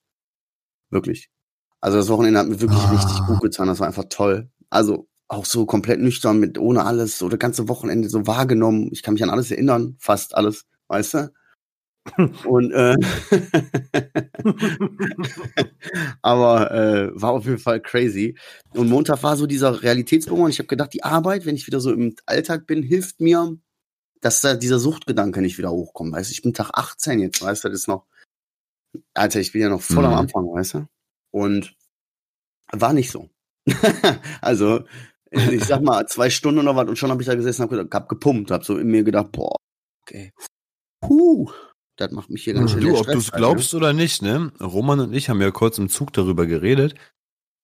[0.90, 1.28] Wirklich.
[1.80, 2.90] Also das Wochenende hat mir wirklich Ah.
[2.92, 4.50] richtig gut getan, das war einfach toll.
[4.70, 8.88] Also auch so komplett nüchtern mit ohne alles, so das ganze Wochenende so wahrgenommen.
[8.92, 11.32] Ich kann mich an alles erinnern, fast alles, weißt du?
[12.44, 12.96] Und äh,
[16.22, 18.36] aber äh, war auf jeden Fall crazy.
[18.74, 21.80] Und Montag war so dieser Realitätsbruch und ich habe gedacht, die Arbeit, wenn ich wieder
[21.80, 23.56] so im Alltag bin, hilft mir,
[24.20, 26.12] dass da dieser Suchtgedanke nicht wieder hochkommt.
[26.12, 28.06] Weißt du, ich bin Tag 18 jetzt, weißt du, das ist noch,
[29.14, 30.18] Alter, ich bin ja noch voll am Mhm.
[30.18, 30.86] Anfang, weißt du?
[31.30, 31.74] Und
[32.72, 33.30] war nicht so.
[34.40, 34.84] also,
[35.30, 37.92] ich sag mal, zwei Stunden oder was und schon habe ich da gesessen, hab, gedacht-
[37.92, 39.54] hab gepumpt, hab so in mir gedacht, boah,
[40.02, 40.32] okay,
[41.00, 41.50] puh,
[41.98, 43.36] das macht mich hier ganz schön Du, ob du es Stress, Alter.
[43.38, 44.52] glaubst oder nicht, ne?
[44.60, 46.94] Roman und ich haben ja kurz im Zug darüber geredet.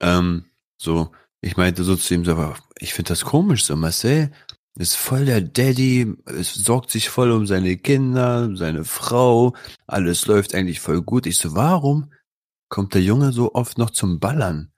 [0.00, 4.30] Ähm, so, ich meinte so zu ihm, so, aber ich finde das komisch, so Marcel
[4.76, 9.54] ist voll der Daddy, es sorgt sich voll um seine Kinder, um seine Frau,
[9.86, 11.26] alles läuft eigentlich voll gut.
[11.26, 12.12] Ich so, warum
[12.68, 14.72] kommt der Junge so oft noch zum Ballern?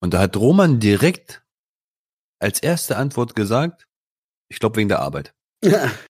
[0.00, 1.42] Und da hat Roman direkt
[2.38, 3.88] als erste Antwort gesagt,
[4.48, 5.34] ich glaube wegen der Arbeit.
[5.64, 5.90] ja,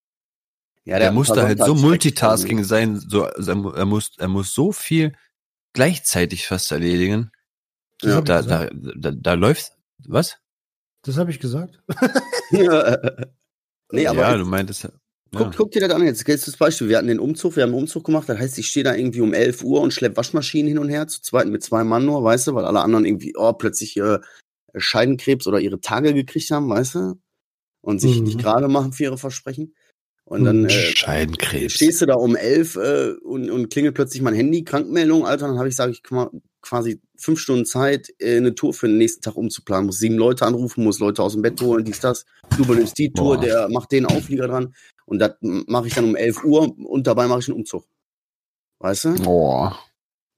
[0.87, 4.11] Der, hat musste ein paar halt so Sonntags- Multitasking sein, so, also er, mu- muss,
[4.19, 5.12] er muss so viel
[5.73, 7.31] gleichzeitig fast erledigen.
[8.03, 8.21] Ja.
[8.23, 9.73] Da, da, da, da läuft,
[10.07, 10.38] was?
[11.03, 11.81] Das habe ich gesagt.
[12.51, 14.90] nee, aber ja, jetzt, du meintest, ja.
[15.35, 16.27] guck, guck dir das an jetzt.
[16.27, 16.88] Jetzt das Beispiel.
[16.88, 18.29] Wir hatten den Umzug, wir haben einen Umzug gemacht.
[18.29, 21.09] Das heißt, ich stehe da irgendwie um 11 Uhr und schlepp Waschmaschinen hin und her,
[21.09, 24.19] zu zweit mit zwei Mann nur, weißt du, weil alle anderen irgendwie, oh, plötzlich äh,
[24.77, 27.14] Scheidenkrebs oder ihre Tage gekriegt haben, weißt du,
[27.83, 28.25] und sich Mhm.
[28.25, 29.75] nicht gerade machen für ihre Versprechen.
[30.31, 31.75] Und dann äh, Scheidenkrebs.
[31.75, 35.59] stehst du da um 11 äh, und, und klingelt plötzlich mein Handy, Krankmeldung, Alter, dann
[35.59, 36.31] habe ich, sage ich, qua-
[36.62, 39.87] quasi fünf Stunden Zeit, äh, eine Tour für den nächsten Tag umzuplanen.
[39.87, 42.27] Muss sieben Leute anrufen, muss Leute aus dem Bett holen, dies, das.
[42.57, 43.40] Du übernimmst die Tour, Boah.
[43.45, 44.73] der macht den Auflieger dran.
[45.05, 47.85] Und das mache ich dann um 11 Uhr und dabei mache ich einen Umzug.
[48.79, 49.14] Weißt du?
[49.16, 49.77] Boah.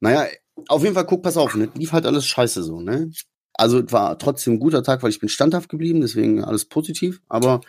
[0.00, 0.26] Naja,
[0.68, 1.68] auf jeden Fall, guck, pass auf, ne?
[1.74, 3.10] lief halt alles scheiße so, ne?
[3.52, 7.20] Also es war trotzdem ein guter Tag, weil ich bin standhaft geblieben, deswegen alles positiv.
[7.28, 7.60] Aber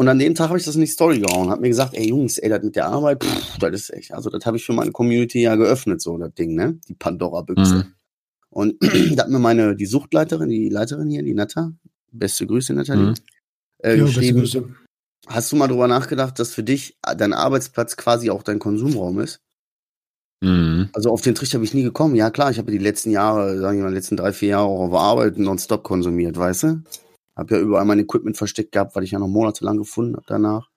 [0.00, 2.08] und an dem Tag habe ich das in die Story gehauen, hab mir gesagt, ey
[2.08, 4.72] Jungs, ey, das mit der Arbeit, pff, das ist echt, also das habe ich für
[4.72, 6.78] meine Community ja geöffnet, so das Ding, ne?
[6.88, 7.74] Die Pandora-Büchse.
[7.74, 7.84] Mhm.
[8.48, 8.76] Und
[9.16, 11.72] da hat mir meine, die Suchtleiterin, die Leiterin hier, die Natta,
[12.12, 13.14] beste Grüße, Nathalie, Mhm.
[13.82, 14.64] äh, Ja, beste geschrieben, Grüße.
[15.26, 19.40] hast du mal drüber nachgedacht, dass für dich dein Arbeitsplatz quasi auch dein Konsumraum ist?
[20.42, 20.88] Mhm.
[20.94, 22.14] Also auf den Trichter bin ich nie gekommen.
[22.16, 24.64] Ja klar, ich habe die letzten Jahre, sagen wir mal, die letzten drei, vier Jahre
[24.68, 26.82] auch auf Arbeit nonstop konsumiert, weißt du?
[27.40, 30.68] Hab ja überall mein Equipment versteckt gehabt, weil ich ja noch monatelang gefunden habe danach.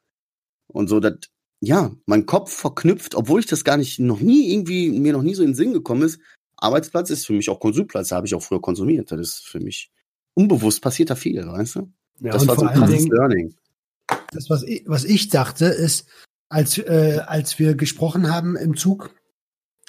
[0.68, 1.16] Und so, das,
[1.60, 5.36] ja, mein Kopf verknüpft, obwohl ich das gar nicht, noch nie irgendwie, mir noch nie
[5.36, 6.22] so in den Sinn gekommen ist.
[6.56, 9.12] Arbeitsplatz ist für mich auch Konsumplatz, da habe ich auch früher konsumiert.
[9.12, 9.92] Das ist für mich
[10.36, 11.92] unbewusst passiert da viel, weißt du?
[12.22, 13.54] Ja, das und war so vor ein krasses Learning.
[14.32, 16.08] das, was ich, was ich dachte, ist,
[16.48, 19.14] als, äh, als wir gesprochen haben im Zug,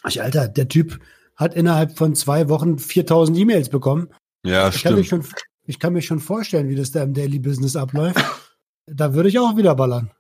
[0.09, 0.99] ich, Alter, der Typ
[1.37, 4.09] hat innerhalb von zwei Wochen 4000 E-Mails bekommen.
[4.45, 5.27] Ja, Ich kann, mich stimmt.
[5.27, 8.23] schon, ich kann mir schon vorstellen, wie das da im Daily Business abläuft.
[8.87, 10.11] Da würde ich auch wieder ballern.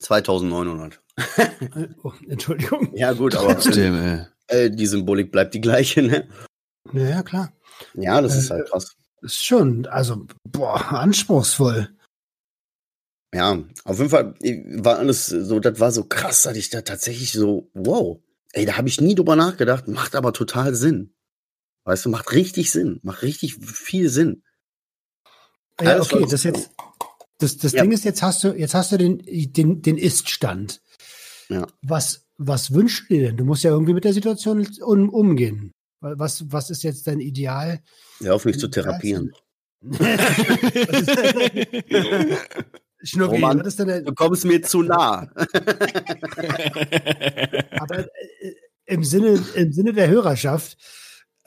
[0.00, 1.00] 2900.
[1.36, 2.90] Äh, Oh, Entschuldigung.
[2.94, 4.26] Ja gut, aber Trotzdem, ey.
[4.48, 6.28] äh, die Symbolik bleibt die gleiche, ne?
[6.92, 7.52] Ja, ja, klar.
[7.94, 8.94] Ja, das Äh, ist halt krass.
[9.22, 11.88] Ist schon, also, boah, anspruchsvoll.
[13.34, 16.82] Ja, auf jeden Fall äh, war alles so, das war so krass, dass ich da
[16.82, 18.20] tatsächlich so, wow,
[18.52, 21.14] ey, da habe ich nie drüber nachgedacht, macht aber total Sinn.
[21.84, 24.44] Weißt du, macht richtig Sinn, macht richtig viel Sinn.
[25.80, 26.70] Ja, okay, das jetzt,
[27.38, 27.82] das, das Ja.
[27.82, 30.80] Ding ist, jetzt hast du, jetzt hast du den, den, den Ist-Stand.
[31.48, 31.66] Ja.
[31.82, 33.36] Was, was wünschst du dir denn?
[33.36, 35.72] Du musst ja irgendwie mit der Situation um, umgehen.
[36.00, 37.80] Was, was ist jetzt dein Ideal?
[38.20, 39.32] Hör auf mich zu therapieren.
[43.02, 45.30] Schnurri, Roman, was ist denn Du kommst mir zu nah.
[47.70, 48.54] aber äh,
[48.86, 50.76] im Sinne, im Sinne der Hörerschaft.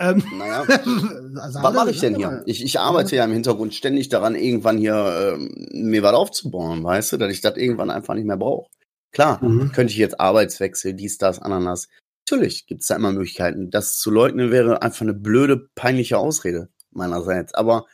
[0.01, 0.61] Ähm, Naja,
[1.41, 2.41] also was mache ich denn hier?
[2.45, 7.13] Ich, ich arbeite ja im Hintergrund ständig daran, irgendwann hier ähm, mir was aufzubauen, weißt
[7.13, 8.69] du, dass ich das irgendwann einfach nicht mehr brauche.
[9.13, 9.71] Klar, Mhm.
[9.71, 11.87] könnte ich jetzt Arbeitswechsel, dies, das, Ananas.
[12.29, 13.69] Natürlich gibt es da immer Möglichkeiten.
[13.71, 16.69] Das zu leugnen wäre einfach eine blöde, peinliche Ausrede.
[16.93, 17.53] meinerseits.
[17.53, 17.85] Aber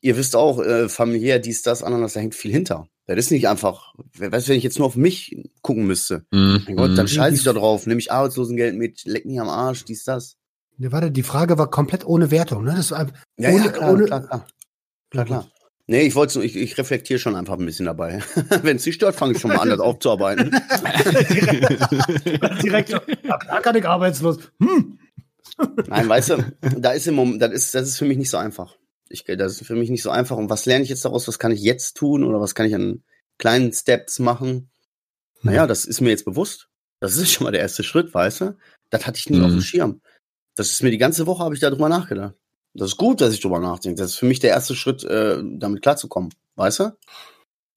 [0.00, 2.88] ihr wisst auch, äh, familiär, dies, das, anderes, da hängt viel hinter.
[3.06, 6.24] Das ist nicht einfach, wer weiß, wenn ich jetzt nur auf mich gucken müsste.
[6.32, 6.62] Mhm.
[6.66, 7.08] Mein Gott, dann Mhm.
[7.08, 10.36] scheiße ich da drauf, nehme ich Arbeitslosengeld mit, leck mich am Arsch, dies, das.
[10.80, 12.72] Ne, warte, die Frage war komplett ohne Wertung, ne?
[12.74, 14.46] Das war einfach Ja, ohne, ja, klar, ohne, klar, klar.
[15.10, 15.48] Klar, klar.
[15.86, 18.22] Nee, ich wollte, ich, ich reflektiere schon einfach ein bisschen dabei.
[18.62, 20.50] Wenn es dich stört, fange ich schon mal an, das aufzuarbeiten.
[22.62, 23.00] direkt, ja,
[23.38, 24.38] klar kann ich arbeitslos.
[24.62, 24.98] Hm.
[25.88, 26.44] Nein, weißt du,
[26.78, 28.76] da ist im Moment, das ist, das ist für mich nicht so einfach.
[29.10, 30.36] Ich, das ist für mich nicht so einfach.
[30.38, 31.28] Und was lerne ich jetzt daraus?
[31.28, 32.24] Was kann ich jetzt tun?
[32.24, 33.02] Oder was kann ich an
[33.38, 34.70] kleinen Steps machen?
[35.42, 36.68] Naja, das ist mir jetzt bewusst.
[37.00, 38.56] Das ist schon mal der erste Schritt, weißt du?
[38.90, 39.44] Das hatte ich nie Mhm.
[39.44, 40.00] auf dem Schirm.
[40.56, 42.34] Das ist mir die ganze Woche, habe ich darüber nachgedacht.
[42.74, 44.00] Das ist gut, dass ich drüber nachdenke.
[44.00, 46.96] Das ist für mich der erste Schritt, äh, damit klarzukommen, weißt du?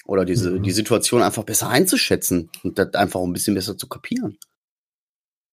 [0.05, 0.63] Oder diese, Mhm.
[0.63, 4.37] die Situation einfach besser einzuschätzen und das einfach ein bisschen besser zu kapieren.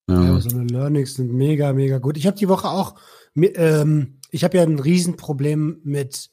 [0.08, 0.40] Ja, Ja.
[0.40, 2.16] so eine Learnings sind mega, mega gut.
[2.16, 2.96] Ich habe die Woche auch,
[3.36, 6.30] ähm, ich habe ja ein Riesenproblem mit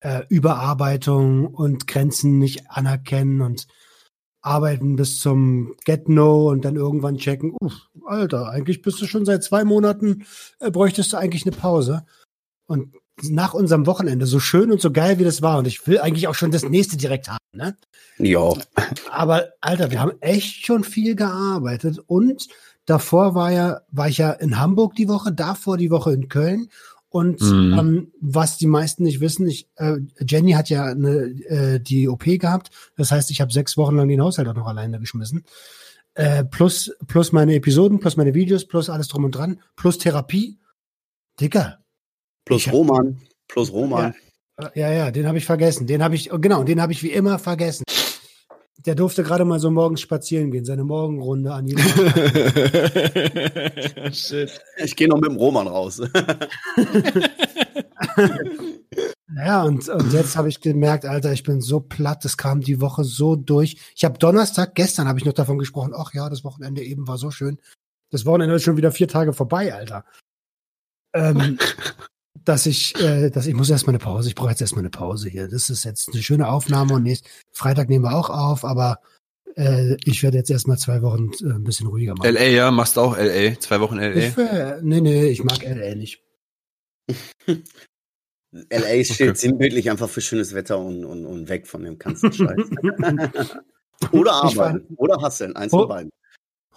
[0.00, 3.66] äh, Überarbeitung und Grenzen nicht anerkennen und
[4.44, 9.42] arbeiten bis zum Get-No und dann irgendwann checken, uff, Alter, eigentlich bist du schon seit
[9.42, 10.26] zwei Monaten,
[10.60, 12.04] äh, bräuchtest du eigentlich eine Pause.
[12.66, 15.98] Und nach unserem Wochenende, so schön und so geil wie das war, und ich will
[15.98, 17.76] eigentlich auch schon das nächste direkt haben, ne?
[18.18, 18.52] Ja.
[19.10, 22.48] Aber Alter, wir haben echt schon viel gearbeitet und
[22.84, 26.68] davor war ja, war ich ja in Hamburg die Woche, davor die Woche in Köln.
[27.14, 27.78] Und Mhm.
[27.78, 29.98] ähm, was die meisten nicht wissen, ich, äh,
[30.28, 31.10] Jenny hat ja eine,
[31.46, 32.70] äh, die OP gehabt.
[32.96, 35.44] Das heißt, ich habe sechs Wochen lang den Haushalt auch noch alleine geschmissen.
[36.14, 40.58] Äh, plus, plus meine Episoden, plus meine Videos, plus alles drum und dran, plus Therapie.
[41.40, 41.78] Dicker.
[42.44, 43.20] Plus Ich hab- Roman.
[43.46, 44.12] Plus Roman.
[44.56, 45.86] Äh, Ja, ja, den habe ich vergessen.
[45.86, 47.84] Den habe ich, genau, den habe ich wie immer vergessen.
[48.86, 51.84] Der durfte gerade mal so morgens spazieren gehen, seine Morgenrunde an jedem
[54.12, 54.60] Shit.
[54.76, 56.02] Ich gehe noch mit dem Roman raus.
[59.36, 62.80] Ja, und, und jetzt habe ich gemerkt, Alter, ich bin so platt, das kam die
[62.80, 63.76] Woche so durch.
[63.96, 67.18] Ich habe Donnerstag, gestern habe ich noch davon gesprochen, ach ja, das Wochenende eben war
[67.18, 67.58] so schön.
[68.10, 70.04] Das Wochenende ist schon wieder vier Tage vorbei, Alter.
[71.14, 71.58] Ähm,
[72.44, 75.28] dass ich, äh, dass ich muss erstmal eine Pause, ich brauche jetzt erstmal eine Pause
[75.28, 75.48] hier.
[75.48, 79.00] Das ist jetzt eine schöne Aufnahme und nächst, Freitag nehmen wir auch auf, aber
[79.56, 82.34] äh, ich werde jetzt erstmal zwei Wochen äh, ein bisschen ruhiger machen.
[82.34, 83.58] LA, ja, machst du auch LA?
[83.60, 84.14] Zwei Wochen LA?
[84.14, 86.22] Ich, äh, nee, nee, ich mag LA nicht.
[88.52, 92.56] LA steht sinnbildlich einfach für schönes Wetter und, und, und weg von dem ganzen Scheiß.
[94.12, 94.94] Oder arbeiten.
[94.96, 95.56] Oder hasseln.
[95.56, 95.80] Eins Oh.
[95.80, 96.10] von beiden.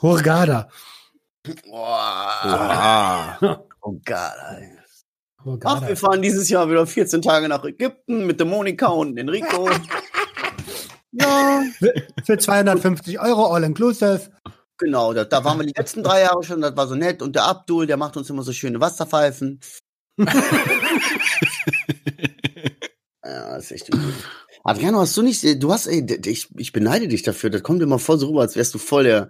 [0.02, 0.70] Hurghada.
[1.66, 3.38] Boah.
[3.40, 3.60] Wow.
[5.48, 5.60] Oh ey.
[5.64, 9.70] Ach, wir fahren dieses Jahr wieder 14 Tage nach Ägypten mit der Monika und Enrico.
[11.14, 11.94] Ja, für,
[12.26, 14.30] für 250 Euro all inclusive.
[14.78, 17.24] Genau, da, da waren wir die letzten drei Jahre schon, das war so nett.
[17.24, 19.60] Und der Abdul, der macht uns immer so schöne Wasserpfeifen.
[23.28, 24.14] Ja, das ist echt übel.
[24.64, 27.50] Adriano, hast du nicht, du hast, ey, ich, ich beneide dich dafür.
[27.50, 29.30] Das kommt immer voll so rüber, als wärst du voll der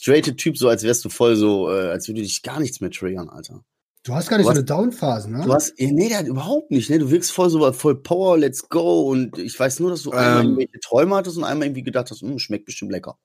[0.00, 2.90] straighte Typ, so als wärst du voll so, äh, als würde dich gar nichts mehr
[2.90, 3.62] triggern, Alter.
[4.06, 5.42] Du hast gar nicht Du so hast- eine Downphase, ne?
[5.44, 6.98] Du hast, nee, der hat überhaupt nicht, ne?
[7.00, 9.02] Du wirkst voll so, voll Power, let's go.
[9.10, 10.46] Und ich weiß nur, dass du einmal Ähm.
[10.50, 13.18] irgendwelche Träume hattest und einmal irgendwie gedacht hast, hm, schmeckt bestimmt lecker.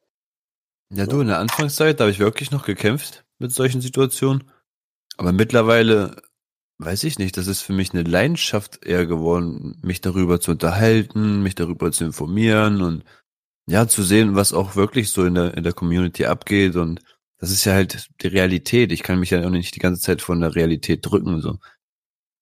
[0.94, 4.44] Ja, du, in der Anfangszeit, da habe ich wirklich noch gekämpft mit solchen Situationen.
[5.18, 6.16] Aber mittlerweile,
[6.80, 11.44] weiß ich nicht, das ist für mich eine Leidenschaft eher geworden, mich darüber zu unterhalten,
[11.44, 13.04] mich darüber zu informieren und
[13.68, 16.76] ja, zu sehen, was auch wirklich so in der, in der Community abgeht.
[16.76, 17.02] Und
[17.42, 18.92] das ist ja halt die Realität.
[18.92, 21.42] Ich kann mich ja auch nicht die ganze Zeit von der Realität drücken.
[21.42, 21.58] So,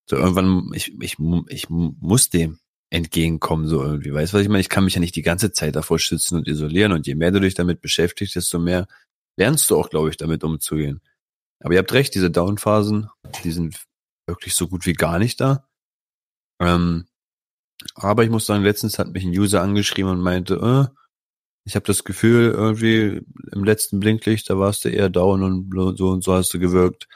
[0.10, 2.60] so irgendwann, ich, ich, ich mu- muss dem
[2.92, 4.14] entgegenkommen, so irgendwie.
[4.14, 4.60] Weißt du, was ich meine?
[4.60, 6.92] Ich kann mich ja nicht die ganze Zeit davor schützen und isolieren.
[6.92, 8.88] Und je mehr du dich damit beschäftigst, desto mehr
[9.38, 11.02] lernst du auch, glaube ich, damit umzugehen.
[11.62, 13.10] Aber ihr habt recht, diese Down-Phasen,
[13.44, 13.82] die sind
[14.28, 15.66] wirklich so gut wie gar nicht da.
[16.62, 17.08] Ähm,
[17.96, 20.99] aber ich muss sagen, letztens hat mich ein User angeschrieben und meinte, äh,
[21.70, 26.10] ich habe das Gefühl, irgendwie im letzten Blinklicht, da warst du eher down und so
[26.10, 27.08] und so hast du gewirkt.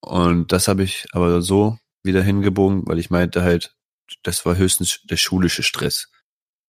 [0.00, 3.74] Und das habe ich aber so wieder hingebogen, weil ich meinte halt,
[4.22, 6.12] das war höchstens der schulische Stress.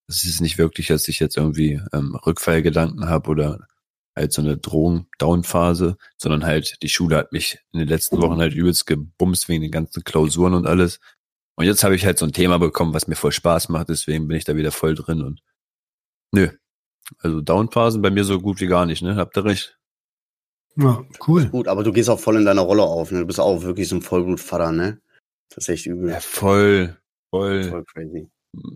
[0.07, 3.67] Das ist nicht wirklich, dass ich jetzt irgendwie ähm, Rückfallgedanken habe oder
[4.15, 8.55] halt so eine Drohung-Down-Phase, sondern halt die Schule hat mich in den letzten Wochen halt
[8.55, 10.99] übelst gebumst wegen den ganzen Klausuren und alles.
[11.57, 14.27] Und jetzt habe ich halt so ein Thema bekommen, was mir voll Spaß macht, deswegen
[14.27, 15.43] bin ich da wieder voll drin und
[16.31, 16.49] nö.
[17.17, 19.15] Also Down-Phasen bei mir so gut wie gar nicht, ne?
[19.15, 19.77] Habt ihr recht.
[20.75, 21.47] Ja, cool.
[21.49, 23.19] Gut, aber du gehst auch voll in deiner Rolle auf, ne?
[23.19, 25.01] Du bist auch wirklich so ein Vollblutvater, ne?
[25.49, 26.11] Das ist echt übel.
[26.11, 26.97] Ja, voll,
[27.31, 27.63] voll.
[27.63, 28.29] Voll crazy.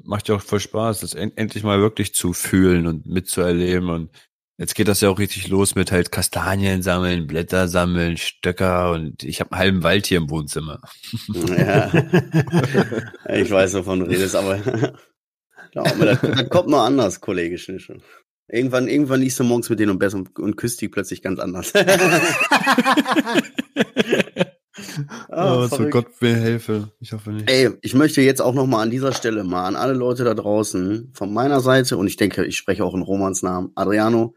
[0.03, 4.09] Macht ja auch voll Spaß, das en endlich mal wirklich zu fühlen und mitzuerleben und
[4.59, 9.23] Jetzt geht das ja auch richtig los mit halt Kastanien sammeln, Blätter sammeln, Stöcker und
[9.23, 10.79] ich habe einen halben Wald hier im Wohnzimmer.
[11.57, 11.91] Ja.
[13.33, 14.93] ich weiß, wovon du redest, aber
[15.73, 17.97] glaub mir, das, das kommt noch anders, Kollege Schnische.
[18.47, 21.39] Irgendwann, irgendwann liegst du morgens mit denen und, Bess und, und küsst die plötzlich ganz
[21.39, 21.73] anders.
[25.29, 25.89] Ah, oh, so.
[25.89, 26.91] Gott mir helfe.
[26.99, 27.49] Ich hoffe nicht.
[27.49, 30.33] Ey, ich möchte jetzt auch noch mal an dieser Stelle mal an alle Leute da
[30.33, 34.35] draußen von meiner Seite und ich denke, ich spreche auch in Romans Namen, Adriano,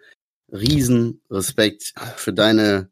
[0.51, 2.91] riesen Respekt für deine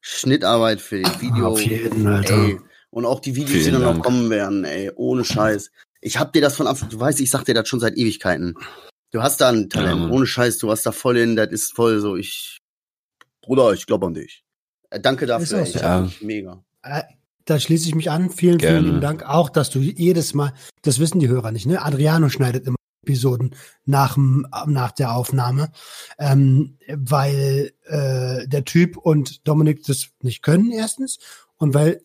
[0.00, 1.48] Schnittarbeit, für den Video.
[1.48, 2.34] Auf jeden, Alter.
[2.34, 5.70] Ey, und auch die Videos, die Vielen dann noch kommen werden, ey, ohne Scheiß.
[6.02, 8.54] Ich hab dir das von Anfang, du weißt, ich sag dir das schon seit Ewigkeiten.
[9.12, 11.74] Du hast da ein Talent, Ja, ohne Scheiß, du hast da voll in, das ist
[11.74, 12.58] voll so, ich,
[13.40, 14.44] Bruder, ich glaube an dich.
[14.90, 16.00] Äh, Danke dafür, so.
[16.02, 16.62] mich mega.
[16.82, 17.02] Äh,
[17.44, 18.30] Da schließe ich mich an.
[18.30, 18.76] Vielen, Gerne.
[18.78, 19.24] vielen lieben Dank.
[19.24, 21.82] Auch, dass du jedes Mal, das wissen die Hörer nicht, ne?
[21.82, 25.72] Adriano schneidet immer Episoden nach, dem- nach der Aufnahme,
[26.18, 31.18] ähm, weil äh, der Typ und Dominik das nicht können, erstens.
[31.56, 32.02] Und weil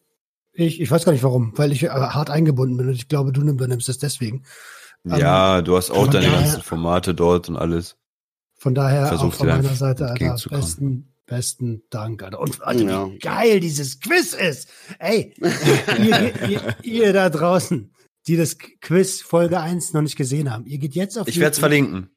[0.57, 3.31] ich, ich weiß gar nicht warum, weil ich äh, hart eingebunden bin und ich glaube,
[3.31, 4.43] du übernimmst das deswegen.
[5.05, 7.95] Ähm, Ja, du hast auch deine daher- ganzen Formate dort und alles.
[8.59, 12.39] Von daher Versuch auch von meiner Seite, Alter, besten, besten Dank, Alter.
[12.39, 13.07] Und Alter, Ja.
[13.11, 14.67] wie geil dieses Quiz ist.
[14.97, 15.33] Ey,
[15.99, 17.93] ihr, ihr, ihr da draußen,
[18.25, 21.53] die das Quiz Folge 1 noch nicht gesehen haben, ihr geht jetzt auf Ich werde
[21.53, 22.09] es verlinken.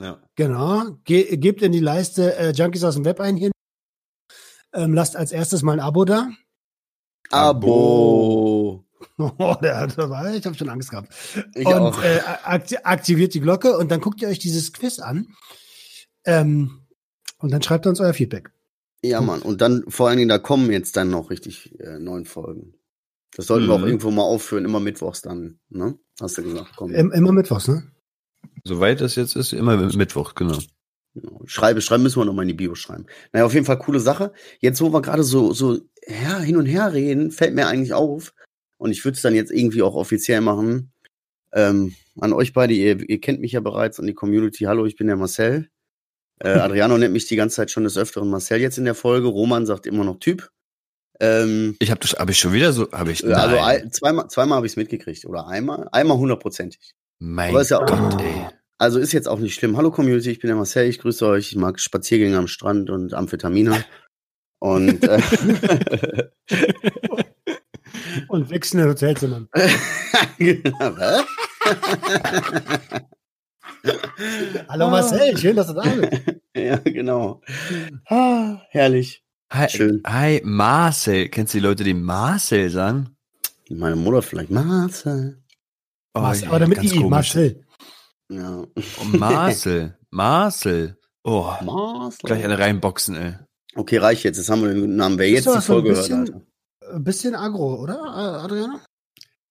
[0.00, 0.22] Ja.
[0.36, 3.50] Genau, ge gebt in die Leiste äh, Junkies aus dem Web ein hier.
[4.72, 6.28] Ähm, lasst als erstes mal ein Abo da.
[7.30, 8.84] Abo.
[9.20, 11.12] Oh, der hat ich habe schon Angst gehabt.
[11.54, 12.02] Ich und auch.
[12.02, 15.28] Äh, akti aktiviert die Glocke und dann guckt ihr euch dieses Quiz an.
[16.24, 16.82] Ähm,
[17.38, 18.50] und dann schreibt ihr uns euer Feedback.
[19.02, 19.42] Ja, Mann.
[19.42, 22.74] Und dann vor allen Dingen, da kommen jetzt dann noch richtig äh, neun Folgen.
[23.36, 23.82] Das sollten wir Mhm.
[23.82, 25.98] auch irgendwo mal aufführen, immer mittwochs dann, ne?
[26.20, 26.92] Hast du gesagt, komm.
[26.92, 27.90] Im, immer mittwochs, ne?
[28.64, 30.58] Soweit das jetzt ist, immer Mittwoch, genau.
[31.14, 31.40] Genau.
[31.46, 33.06] Schreibe, schreiben müssen wir noch mal in die Bio schreiben.
[33.32, 34.32] Naja, auf jeden Fall coole Sache.
[34.60, 38.34] Jetzt, wo wir gerade so, so ja, hin und her reden, fällt mir eigentlich auf.
[38.76, 40.92] Und ich würde es dann jetzt irgendwie auch offiziell machen.
[41.52, 44.64] Ähm, an euch beide, ihr, ihr kennt mich ja bereits, an die Community.
[44.64, 45.68] Hallo, ich bin der Marcel.
[46.40, 49.26] Äh, Adriano nennt mich die ganze Zeit schon des Öfteren Marcel jetzt in der Folge.
[49.28, 50.50] Roman sagt immer noch Typ.
[51.20, 53.24] Ähm, Ich habe das, habe ich schon wieder so, habe ich.
[53.24, 53.82] Also Nein.
[53.82, 55.24] ein, zweimal, zweimal habe ich es mitgekriegt.
[55.24, 56.94] Oder einmal, einmal hundertprozentig.
[57.18, 58.46] mein aber ist ja auch- Gott, ey.
[58.78, 59.76] Also ist jetzt auch nicht schlimm.
[59.76, 61.50] Hallo Community, ich bin der Marcel, ich grüße euch.
[61.50, 63.84] Ich mag Spaziergänge am Strand und Amphetamine.
[64.60, 65.20] Und äh,
[68.28, 69.48] Und wechselnde Hotelzimmern.
[70.38, 70.94] Genau?
[74.68, 76.22] Hallo Marcel, schön, dass du da bist.
[76.56, 77.40] ja, genau.
[78.06, 79.22] Ah, herrlich.
[79.52, 80.02] Hi, Schön.
[80.06, 81.28] hi, Marcel.
[81.28, 83.16] Kennst du die Leute, die Marcel sagen?
[83.70, 84.50] Meine Mutter vielleicht.
[84.50, 85.42] Marcel.
[86.14, 87.10] Oh, Marcel, aber damit ganz I, komisch.
[87.10, 87.64] Marcel.
[88.30, 88.62] Ja.
[88.76, 89.96] Oh, Marcel.
[90.10, 90.98] Marcel.
[91.24, 92.18] Oh, Marcel.
[92.26, 93.34] gleich eine reinboxen, ey.
[93.74, 94.38] Okay, reicht jetzt.
[94.38, 95.18] Jetzt haben wir den guten Namen.
[95.18, 96.40] Wer jetzt die ein Folge hört, bisschen- Alter.
[96.94, 98.80] Ein bisschen aggro, oder, äh, Adriano?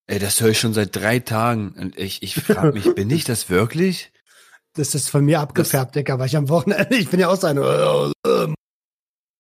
[0.08, 1.76] Ey, das höre ich schon seit drei Tagen.
[1.78, 4.12] Und ich, ich frage mich, bin ich das wirklich?
[4.74, 7.48] Das ist von mir abgefärbt, Digga, weil ich am Wochenende, ich bin ja auch so
[7.48, 8.54] eine, äh,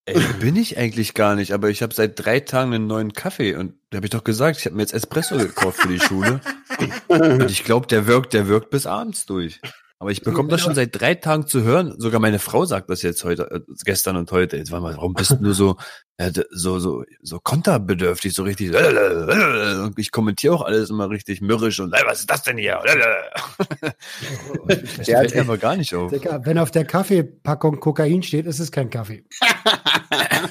[0.07, 3.55] Ey, bin ich eigentlich gar nicht, aber ich habe seit drei Tagen einen neuen Kaffee
[3.55, 6.39] und da habe ich doch gesagt, ich habe mir jetzt Espresso gekauft für die Schule.
[7.09, 9.59] Und ich glaube, der wirkt, der wirkt bis abends durch.
[9.99, 11.95] Aber ich bekomme das schon seit drei Tagen zu hören.
[11.97, 14.55] Sogar meine Frau sagt das jetzt heute, äh, gestern und heute.
[14.57, 15.75] Jetzt warte mal, warum bist du nur so,
[16.17, 18.75] äh, so, so, so konterbedürftig, so richtig.
[18.75, 22.79] Und ich kommentiere auch alles immer richtig mürrisch und, was ist das denn hier?
[24.67, 26.11] Das Der hat- fällt aber gar nicht auf.
[26.11, 29.23] Digga, wenn auf der Kaffeepackung Kokain steht, ist es kein Kaffee.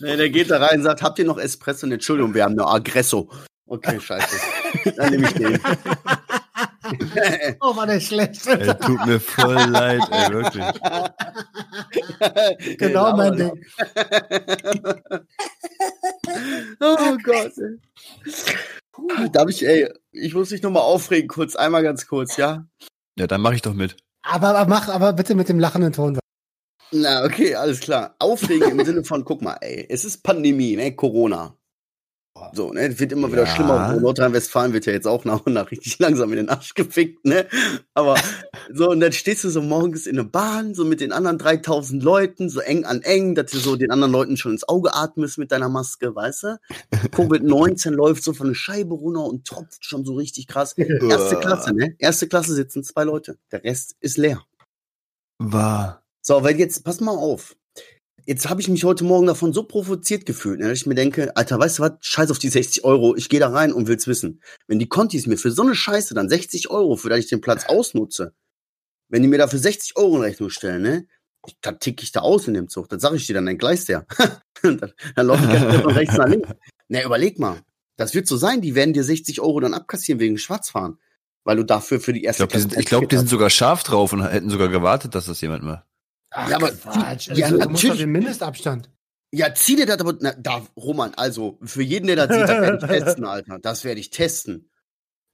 [0.00, 1.84] Nee, der geht da rein und sagt, habt ihr noch Espresso?
[1.84, 3.28] Und Entschuldigung, wir haben nur Aggresso.
[3.66, 4.36] Okay, scheiße.
[4.96, 5.58] Dann nehme ich den.
[7.60, 8.46] Oh, war der schlecht.
[8.46, 10.64] Ey, tut mir voll leid, ey, wirklich.
[12.78, 13.64] genau mein Ding.
[16.80, 17.52] Oh Gott.
[17.58, 17.78] ey.
[19.32, 22.66] Darf ich, ey, ich muss mich nochmal aufregen, kurz, einmal ganz kurz, ja?
[23.18, 23.96] Ja, dann mache ich doch mit.
[24.22, 26.18] Aber, aber mach aber bitte mit dem lachenden Ton.
[26.90, 28.14] Na, okay, alles klar.
[28.18, 31.56] Aufregen im Sinne von, guck mal, ey, es ist Pandemie, ne, Corona.
[32.54, 33.46] So, ne, es wird immer wieder Ja.
[33.46, 33.92] schlimmer.
[34.00, 37.46] Nordrhein-Westfalen wird ja jetzt auch nach und nach richtig langsam in den Arsch gefickt, ne?
[37.94, 38.14] Aber
[38.72, 42.02] so, und dann stehst du so morgens in der Bahn, so mit den anderen 3000
[42.02, 45.38] Leuten, so eng an eng, dass du so den anderen Leuten schon ins Auge atmest
[45.38, 46.58] mit deiner Maske, weißt du?
[47.12, 50.74] Covid-19 läuft so von der Scheibe runter und tropft schon so richtig krass.
[50.76, 51.94] Erste Klasse, ne?
[51.98, 53.38] Erste Klasse sitzen zwei Leute.
[53.52, 54.42] Der Rest ist leer.
[55.38, 56.02] War.
[56.20, 57.56] So, weil jetzt, pass mal auf.
[58.26, 61.34] Jetzt habe ich mich heute Morgen davon so provoziert gefühlt, ne, dass ich mir denke,
[61.36, 64.06] Alter, weißt du was, scheiß auf die 60 Euro, ich gehe da rein und will's
[64.06, 64.42] wissen.
[64.66, 67.40] Wenn die Contis mir für so eine Scheiße dann 60 Euro, für das ich den
[67.40, 68.34] Platz ausnutze,
[69.10, 71.06] Wenn die mir dafür 60 Euro in Rechnung stellen, ne?
[71.46, 72.90] ich- Dann tick ich da aus in dem Zug.
[72.90, 74.04] Dann sag ich dir, dann entgleist der.
[74.62, 76.48] dann, dann laufe ich ganz von rechts nach links.
[76.88, 77.62] Na, überleg mal.
[77.96, 80.98] Das wird so sein, die werden dir 60 Euro dann abkassieren wegen Schwarzfahren.
[81.44, 83.82] Weil du dafür für die Ich erste glaube, die, ich glaub, die sind sogar scharf
[83.82, 85.86] drauf und hätten sogar gewartet, dass das jemand macht.
[86.30, 87.28] Ach, Ja, aber Quatsch.
[87.34, 88.90] die- ja, also, du musst doch den Mindestabstand.
[89.32, 92.60] Ja, zieh dir das aber, na, da, Roman, also, für jeden, der das sieht, das
[92.60, 93.58] werde ich testen, Alter.
[93.58, 94.70] Das werde ich testen.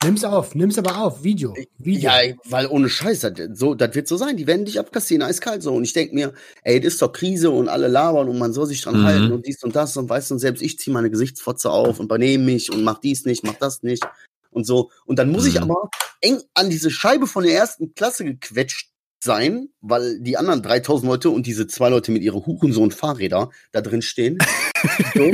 [0.02, 1.54] Nimm's auf, nimm's aber auf, Video.
[1.78, 2.10] Video.
[2.10, 4.36] Ja, weil ohne Scheiß, das, so, das wird so sein.
[4.36, 5.72] Die werden dich abkassieren, eiskalt so.
[5.74, 8.66] Und ich denk mir, ey, das ist doch Krise und alle labern und man soll
[8.66, 9.04] sich dran Mhm.
[9.04, 12.00] halten und dies und das und weißt du, und selbst ich ziehe meine Gesichtsfotze auf
[12.00, 14.04] und benehme mich und mach dies nicht, mach das nicht
[14.50, 14.90] und so.
[15.06, 15.70] Und dann muss ich Mhm.
[15.70, 15.88] aber
[16.20, 18.90] eng an diese Scheibe von der ersten Klasse gequetscht
[19.24, 24.02] sein, weil die anderen 3000 Leute und diese zwei Leute mit ihren Hurensohn-Fahrräder da drin
[24.02, 24.38] stehen.
[25.14, 25.32] so.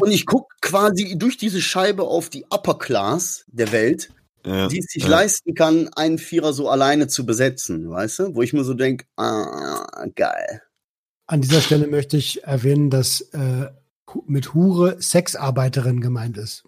[0.00, 4.10] Und ich guck quasi durch diese Scheibe auf die Upper Class der Welt,
[4.44, 4.68] Ja.
[4.68, 5.08] die es sich ja.
[5.08, 8.34] leisten kann, einen Vierer so alleine zu besetzen, weißt du?
[8.34, 10.62] Wo ich mir so denk, ah, geil.
[11.28, 13.68] An dieser Stelle möchte ich erwähnen, dass äh,
[14.26, 16.64] mit Hure Sexarbeiterin gemeint ist.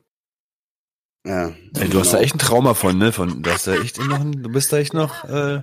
[1.27, 1.53] Ja.
[1.79, 2.25] Ey, du hast da genau.
[2.25, 3.13] echt ein Trauma von, ne?
[3.13, 5.63] Von, du hast da echt noch, ein- du bist da echt noch, äh,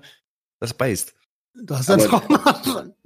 [0.60, 1.14] das beißt.
[1.53, 2.93] Du hast ein Trauma.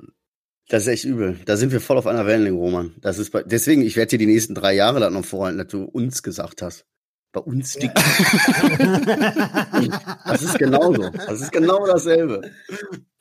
[0.71, 1.39] Das ist echt übel.
[1.45, 2.93] Da sind wir voll auf einer Wellenlänge, Roman.
[3.01, 5.69] Das ist bei, deswegen, ich werde dir die nächsten drei Jahre dann noch vorhalten, dass
[5.69, 6.85] du uns gesagt hast.
[7.31, 7.91] Bei uns Ja.
[10.25, 11.09] Das ist genauso.
[11.09, 12.51] Das ist genau dasselbe.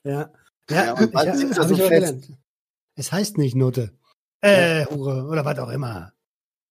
[0.03, 0.31] ja.
[0.69, 2.31] Ja, Ja, und ich, bald er hab so ich fest.
[2.95, 3.93] Es heißt nicht Note.
[4.41, 6.13] Äh, Hure oder was auch immer.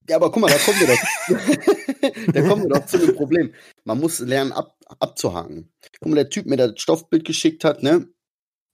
[0.09, 1.95] Ja, aber guck mal, da kommen wir doch.
[2.33, 3.53] da kommen wir doch zu dem Problem.
[3.85, 5.73] Man muss lernen, ab, abzuhaken.
[6.01, 8.09] Guck mal, der Typ mir das Stoffbild geschickt hat, ne?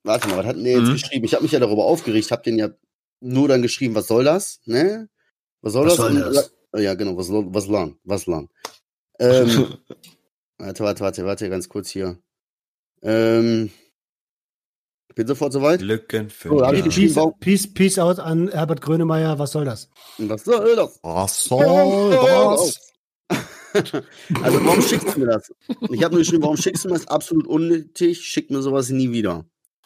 [0.05, 0.93] Warte mal, was hat denn der jetzt Mhm.
[0.93, 1.25] geschrieben?
[1.25, 2.69] Ich habe mich ja darüber aufgeregt, habe den ja
[3.21, 5.09] nur dann geschrieben, was soll das, ne?
[5.63, 6.07] Was soll Was das?
[6.13, 6.55] soll das?
[6.77, 8.51] Ja, genau, was, soll- was lang, was lang.
[9.19, 9.49] Ähm,
[10.59, 12.19] warte, warte, warte, warte, ganz kurz hier.
[13.03, 13.71] Ähm,
[15.09, 15.81] ich bin sofort soweit.
[15.81, 16.73] Lücken für Oh, ja.
[16.83, 19.39] Peace, peace, peace out an Herbert Grönemeyer.
[19.39, 19.89] Was soll das?
[20.19, 20.99] Was soll das?
[21.03, 21.49] Was
[24.43, 25.53] Also warum schickst du mir das?
[25.91, 27.09] Ich habe nur geschrieben, warum schickst du mir das?
[27.09, 29.45] Absolut unnötig, schick mir sowas nie wieder.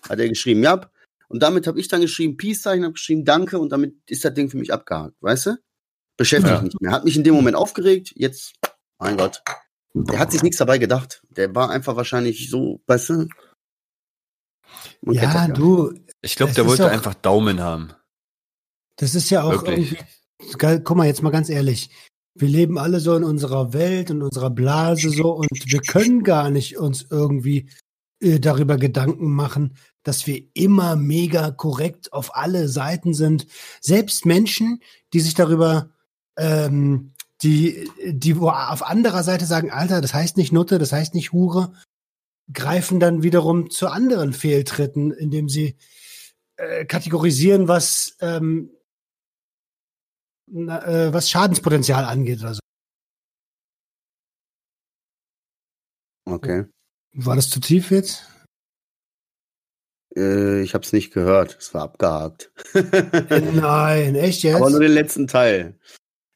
[0.08, 0.90] Hat er geschrieben, ja.
[1.28, 4.48] Und damit habe ich dann geschrieben, Peace-Zeichen, habe geschrieben, danke und damit ist das Ding
[4.50, 5.56] für mich abgehakt, weißt du?
[6.16, 6.60] Beschäftigt Ja.
[6.62, 6.92] mich nicht mehr.
[6.92, 8.54] Hat mich in dem Moment aufgeregt, jetzt,
[8.98, 9.42] mein Gott.
[9.94, 11.22] Der hat sich nichts dabei gedacht.
[11.30, 13.28] Der war einfach wahrscheinlich so, weißt du?
[15.02, 17.92] Ja, du, Ich glaube, der wollte doch- einfach Daumen haben.
[18.96, 19.96] das ist ja auch Wirklich.
[20.40, 20.82] irgendwie.
[20.84, 21.90] Guck mal, jetzt mal ganz ehrlich.
[22.40, 26.50] Wir leben alle so in unserer Welt, in unserer Blase so und wir können gar
[26.50, 27.68] nicht uns irgendwie
[28.20, 33.46] äh, darüber Gedanken machen, dass wir immer mega korrekt auf alle Seiten sind.
[33.80, 34.80] Selbst Menschen,
[35.12, 35.90] die sich darüber,
[36.36, 37.12] ähm,
[37.42, 41.72] die, die auf anderer Seite sagen, Alter, das heißt nicht Nutte, das heißt nicht Hure,
[42.52, 45.76] greifen dann wiederum zu anderen Fehltritten, indem sie
[46.56, 48.70] äh, kategorisieren, was ähm,
[50.52, 52.60] äh, was Schadenspotenzial angeht oder so.
[56.26, 56.66] Okay.
[57.14, 58.28] War das zu tief jetzt?
[60.16, 61.56] Äh, ich habe es nicht gehört.
[61.58, 62.52] Es war abgehakt.
[62.74, 64.56] Nein, echt jetzt?
[64.56, 65.78] Aber nur den letzten Teil.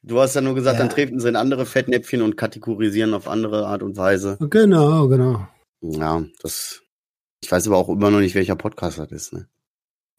[0.03, 0.85] Du hast ja nur gesagt, Ja.
[0.87, 4.37] dann treten sie in andere Fettnäpfchen und kategorisieren auf andere Art und Weise.
[4.41, 5.47] Genau, genau.
[5.81, 6.83] Ja, das.
[7.43, 9.33] Ich weiß aber auch immer noch nicht, welcher Podcast das ist.
[9.33, 9.49] Ne?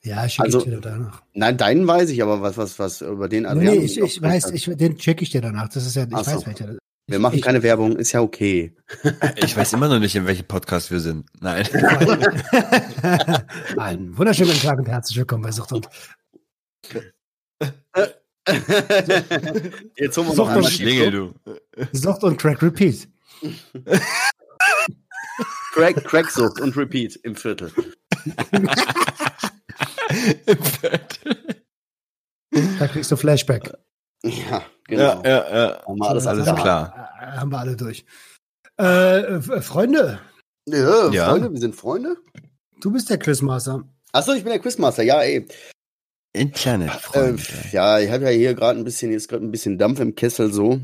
[0.05, 1.23] Ja, schicke Also- ich dir danach.
[1.33, 3.77] Nein, deinen weiß ich, aber was, was, was über den Adrian.
[3.77, 5.69] nee, ich, ich weiß, ich, den checke ich dir danach.
[5.69, 6.31] Das ist ja, ich Ach so.
[6.35, 6.75] weiß welcher.
[7.07, 8.73] Wir machen ich, keine Werbung, ist ja okay.
[9.35, 11.25] Ich weiß immer noch nicht, in welchem Podcast wir sind.
[11.41, 11.67] Nein.
[13.77, 15.89] Einen wunderschönen guten Tag und herzlich willkommen bei Sucht und
[19.97, 21.33] Jetzt holen wir Sucht noch und einmal Schlingel, du.
[21.91, 23.09] Sucht und Crack Repeat.
[25.73, 27.69] Crack, Cracksucht und Repeat im Viertel.
[32.79, 33.73] Da kriegst du Flashback.
[34.23, 35.21] Ja, genau.
[35.23, 35.81] Ja, ja, ja.
[35.85, 37.09] Haben wir alles, alles haben klar.
[37.19, 38.05] Wir, äh, haben wir alle durch.
[38.79, 40.19] Äh, äh, Freunde,
[40.67, 41.29] Ja, Ja.
[41.29, 42.15] Freunde, wir sind Freunde.
[42.81, 43.83] du bist der Quizmaster.
[44.11, 45.45] Achso, ich bin der Quizmaster, ja, ey.
[46.35, 47.35] Internet, Äh,
[47.71, 50.51] ja, ich habe ja hier gerade ein bisschen, jetzt gerade ein bisschen Dampf im Kessel
[50.51, 50.79] so.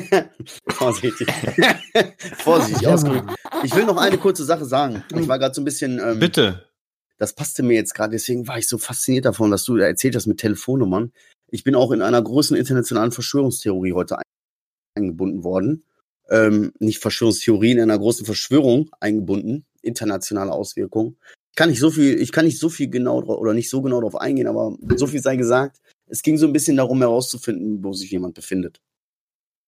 [0.68, 1.28] Vorsichtig.
[2.38, 2.88] Vorsichtig.
[3.02, 3.34] Mann.
[3.64, 5.04] Ich will noch eine kurze Sache sagen.
[5.14, 6.67] Ich war gerade so ein bisschen, ähm, Bitte.
[7.18, 10.26] Das passte mir jetzt gerade, deswegen war ich so fasziniert davon, dass du erzählt hast
[10.26, 11.12] mit Telefonnummern.
[11.50, 14.22] Ich bin auch in einer großen internationalen Verschwörungstheorie heute ein-
[14.96, 15.84] eingebunden worden.
[16.30, 21.16] Ähm, nicht Verschwörungstheorie, in einer großen Verschwörung eingebunden, internationale Auswirkungen.
[21.52, 24.00] Ich kann nicht so viel, ich kann nicht so viel genau oder nicht so genau
[24.00, 25.80] darauf eingehen, aber so viel sei gesagt.
[26.06, 28.80] Es ging so ein bisschen darum herauszufinden, wo sich jemand befindet.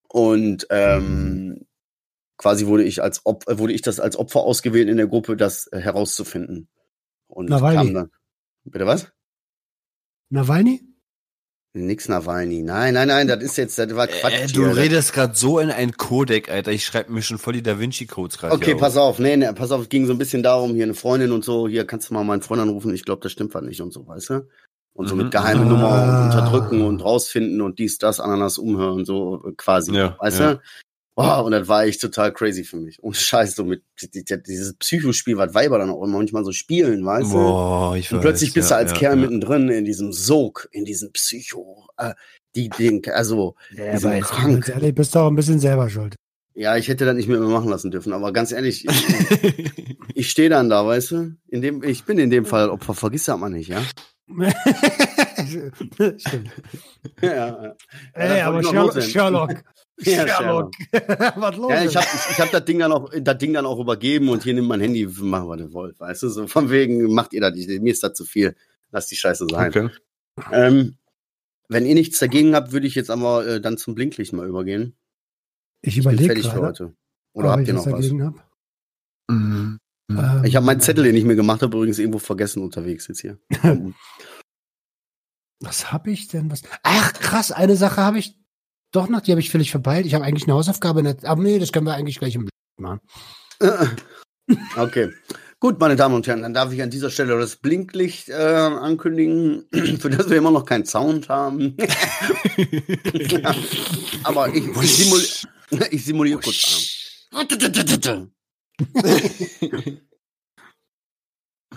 [0.09, 1.67] Und ähm,
[2.37, 5.37] quasi wurde ich als Op äh, wurde ich das als Opfer ausgewählt in der Gruppe,
[5.37, 6.69] das äh, herauszufinden.
[7.31, 7.77] Und Nawalny.
[7.77, 8.11] kam dann.
[8.65, 9.11] Bitte was?
[10.31, 10.83] Nawalny?
[11.73, 12.63] Nix Nawalny.
[12.63, 14.33] Nein, nein, nein, das ist jetzt, das war Quatsch.
[14.33, 14.77] Äh, du hier.
[14.77, 16.73] redest gerade so in ein Codec, Alter.
[16.73, 18.53] Ich schreibe mir schon voll die Da Vinci Codes gerade.
[18.55, 20.95] Okay, pass auf, nee, nee, pass auf, es ging so ein bisschen darum, hier eine
[20.95, 23.63] Freundin und so, hier kannst du mal meinen Freund anrufen, ich glaube, das stimmt was
[23.63, 24.49] nicht und so, weißt du?
[24.95, 25.23] Und so Mhm.
[25.23, 25.65] mit geheime Ah.
[25.65, 30.55] Nummer unterdrücken und rausfinden und dies, das, Ananas umhören, so äh, quasi, Ja, weißt ja.
[30.55, 30.61] du?
[31.23, 33.03] Oh, und das war echt total crazy für mich.
[33.03, 37.05] Und scheiße, so mit die- die- dieses Psychospiel, was Weiber dann auch manchmal so spielen,
[37.05, 37.37] weißt du?
[37.37, 39.21] Boah, ich Und weiß, plötzlich bist ja, du als ja, Kerl ja.
[39.23, 42.15] mittendrin in diesem Sog, in diesem Psycho, äh,
[42.57, 44.55] die, den, also, Ja, die sind aber krank.
[44.55, 46.15] ganz ehrlich, bist du auch ein bisschen selber schuld.
[46.55, 49.75] Ja, ich hätte das nicht mehr machen lassen dürfen, aber ganz ehrlich, ich,
[50.15, 51.37] ich stehe dann da, weißt du?
[51.49, 53.83] In dem, ich bin in dem Fall Opfer, vergiss das mal nicht, ja?
[56.19, 56.51] Stimmt.
[57.21, 57.77] Ja, ja.
[58.15, 59.03] Ey, aber Sherlock.
[59.03, 59.51] Sherlock.
[60.01, 60.73] Ja, Sherlock.
[61.37, 61.71] Was los?
[61.71, 61.91] Ja, ist?
[61.91, 64.43] ich habe ich, ich hab das Ding dann auch, das Ding dann auch übergeben und
[64.45, 66.29] hier nimmt mein Handy, machen wir das wollt, weißt du?
[66.29, 68.57] So von wegen, macht ihr das nicht, mir ist das zu viel,
[68.91, 69.69] lass die Scheiße sein.
[69.69, 69.91] Okay.
[70.53, 70.97] Ähm,
[71.69, 74.97] wenn ihr nichts dagegen habt, würde ich jetzt aber äh, dann zum Blinklicht mal übergehen.
[75.83, 76.95] ich Ich bin überlege fertig für gerade, heute.
[77.35, 77.93] Oder habt ich ihr noch was?
[77.93, 78.35] dagegen hab.
[79.29, 79.79] Mhm.
[80.11, 83.21] Ähm, Ich habe meinen Zettel, den ich mir gemacht habe, übrigens irgendwo vergessen unterwegs jetzt
[83.21, 83.39] hier.
[85.61, 86.51] Was habe ich denn?
[86.51, 86.63] Was?
[86.83, 88.35] Ach, krass, eine Sache habe ich
[88.93, 90.07] doch noch, die habe ich völlig verpeilt.
[90.07, 92.55] Ich habe eigentlich eine Hausaufgabe, nicht, aber nee, das können wir eigentlich gleich im Blick
[92.79, 93.01] machen.
[94.77, 95.11] Okay.
[95.61, 99.67] Gut, meine Damen und Herren, dann darf ich an dieser Stelle das Blinklicht äh, ankündigen,
[100.01, 101.77] für das wir immer noch keinen Sound haben.
[104.25, 105.23] Aber ich, ich, simul
[105.91, 106.97] ich simuliere kurz
[107.31, 108.33] an.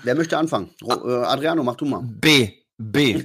[0.04, 0.70] Wer möchte anfangen?
[0.82, 2.02] Äh, Adriano, mach du mal.
[2.04, 2.63] B.
[2.92, 3.24] B.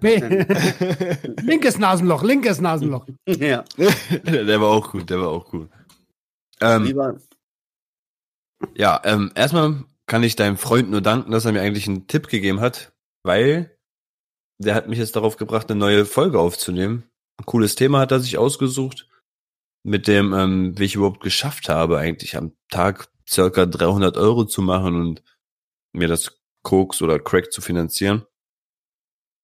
[0.00, 0.16] B.
[1.42, 3.06] linkes Nasenloch, linkes Nasenloch.
[3.26, 3.64] ja,
[4.24, 5.68] der war auch gut, der war auch gut.
[6.60, 7.16] Ähm, lieber.
[8.74, 12.28] ja, ähm, erstmal kann ich deinem Freund nur danken, dass er mir eigentlich einen Tipp
[12.28, 12.92] gegeben hat,
[13.22, 13.76] weil
[14.58, 17.04] der hat mich jetzt darauf gebracht, eine neue Folge aufzunehmen.
[17.38, 19.08] Ein cooles Thema hat er sich ausgesucht,
[19.84, 24.62] mit dem, ähm, wie ich überhaupt geschafft habe, eigentlich am Tag circa 300 Euro zu
[24.62, 25.22] machen und
[25.92, 28.24] mir das Koks oder Crack zu finanzieren.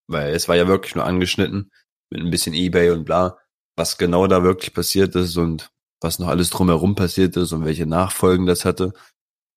[0.08, 1.70] Weil es war ja wirklich nur angeschnitten
[2.10, 3.38] mit ein bisschen Ebay und bla,
[3.76, 7.86] was genau da wirklich passiert ist und was noch alles drumherum passiert ist und welche
[7.86, 8.92] Nachfolgen das hatte.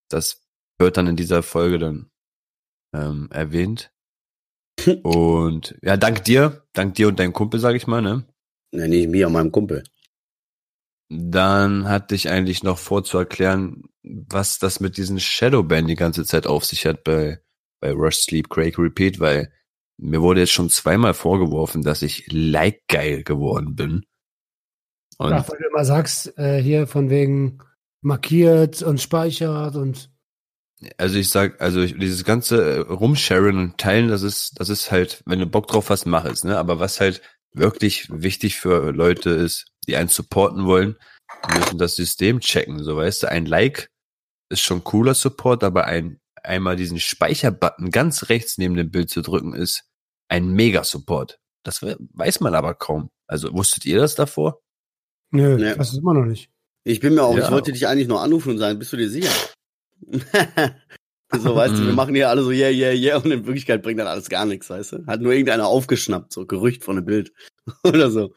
[0.10, 0.42] Das
[0.80, 2.12] wird dann in dieser Folge dann
[2.94, 3.92] ähm, erwähnt.
[5.04, 8.26] Und ja, dank dir, dank dir und deinem Kumpel, sag ich mal, ne?
[8.74, 9.84] Nee, nicht mir, meinem Kumpel.
[11.10, 16.26] Dann hatte ich eigentlich noch vor zu erklären, was das mit diesen Shadowban die ganze
[16.26, 17.42] Zeit auf sich hat bei,
[17.80, 19.52] bei Rush Sleep Craig Repeat, weil
[20.02, 24.04] mir wurde jetzt schon zweimal vorgeworfen, dass ich like geil geworden bin.
[25.18, 27.60] Und Ach, weil du immer sagst, äh, hier von wegen
[28.02, 30.10] markiert und speichert und
[30.98, 34.92] also ich sag, also ich, dieses ganze äh, Rumsharen und Teilen, das ist, das ist
[34.92, 36.58] halt, wenn du Bock drauf hast, mach es, ne?
[36.58, 37.22] Aber was halt
[37.54, 40.96] wirklich wichtig für Leute ist, die einen supporten wollen,
[41.48, 43.92] die müssen das System checken, so weißt du, ein Like
[44.50, 49.22] ist schon cooler Support, aber ein einmal diesen Speicherbutton ganz rechts neben dem Bild zu
[49.22, 49.91] drücken ist
[50.32, 51.40] ein Mega-Support.
[51.64, 53.10] Das we- weiß man aber kaum.
[53.28, 54.62] Also wusstet ihr das davor?
[55.32, 55.72] nö, Nee.
[55.72, 56.50] ich weiß es immer noch nicht.
[56.84, 57.46] Ich bin mir auch, Ja.
[57.46, 59.32] ich wollte dich eigentlich nur anrufen und sagen, bist du dir sicher?
[61.32, 61.96] so, weißt du, wir Mhm.
[61.96, 64.70] machen hier alle so, yeah, yeah, yeah, und in Wirklichkeit bringt dann alles gar nichts,
[64.70, 65.06] weißt du?
[65.06, 67.32] Hat nur irgendeiner aufgeschnappt, so Gerücht von einem Bild.
[67.84, 68.34] Oder so.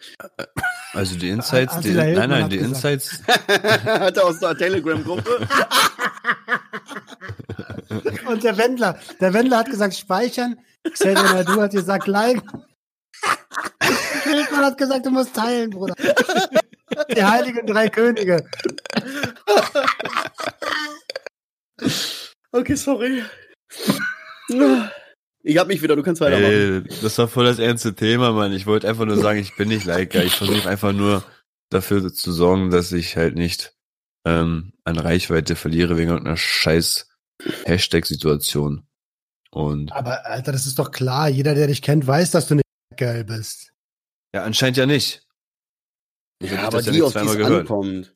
[0.92, 2.74] Also die Insights, die, nein, nein, die gesagt.
[2.76, 5.48] Insights, Hat er aus der Telegram-Gruppe.
[8.28, 10.58] Und der Wendler, der Wendler hat gesagt speichern,
[10.92, 12.42] Xavier Naidu hat gesagt like.
[14.24, 15.94] Hildmann hat gesagt, du musst teilen, Bruder.
[17.14, 18.44] Die heiligen drei Könige.
[22.52, 23.24] Okay, sorry.
[25.42, 26.84] Ich hab mich wieder, du kannst weitermachen.
[26.86, 28.52] Ey, das war voll das ernste Thema, Mann.
[28.52, 30.24] Ich wollte einfach nur sagen, ich bin nicht Liker.
[30.24, 31.24] Ich versuche einfach nur
[31.70, 33.74] dafür zu sorgen, dass ich halt nicht
[34.24, 37.08] ähm, an Reichweite verliere wegen irgendeiner scheiß
[37.64, 38.86] Hashtag-Situation.
[39.54, 41.28] Und Aber Alter, das ist doch klar.
[41.28, 42.64] Jeder, der dich kennt, weiß, dass du nicht
[42.96, 43.72] geil bist.
[44.34, 45.22] ja, anscheinend ja nicht.
[46.42, 47.60] Ich ja, aber das ja die, auf die zweimal es gehört.
[47.60, 48.14] ankommt.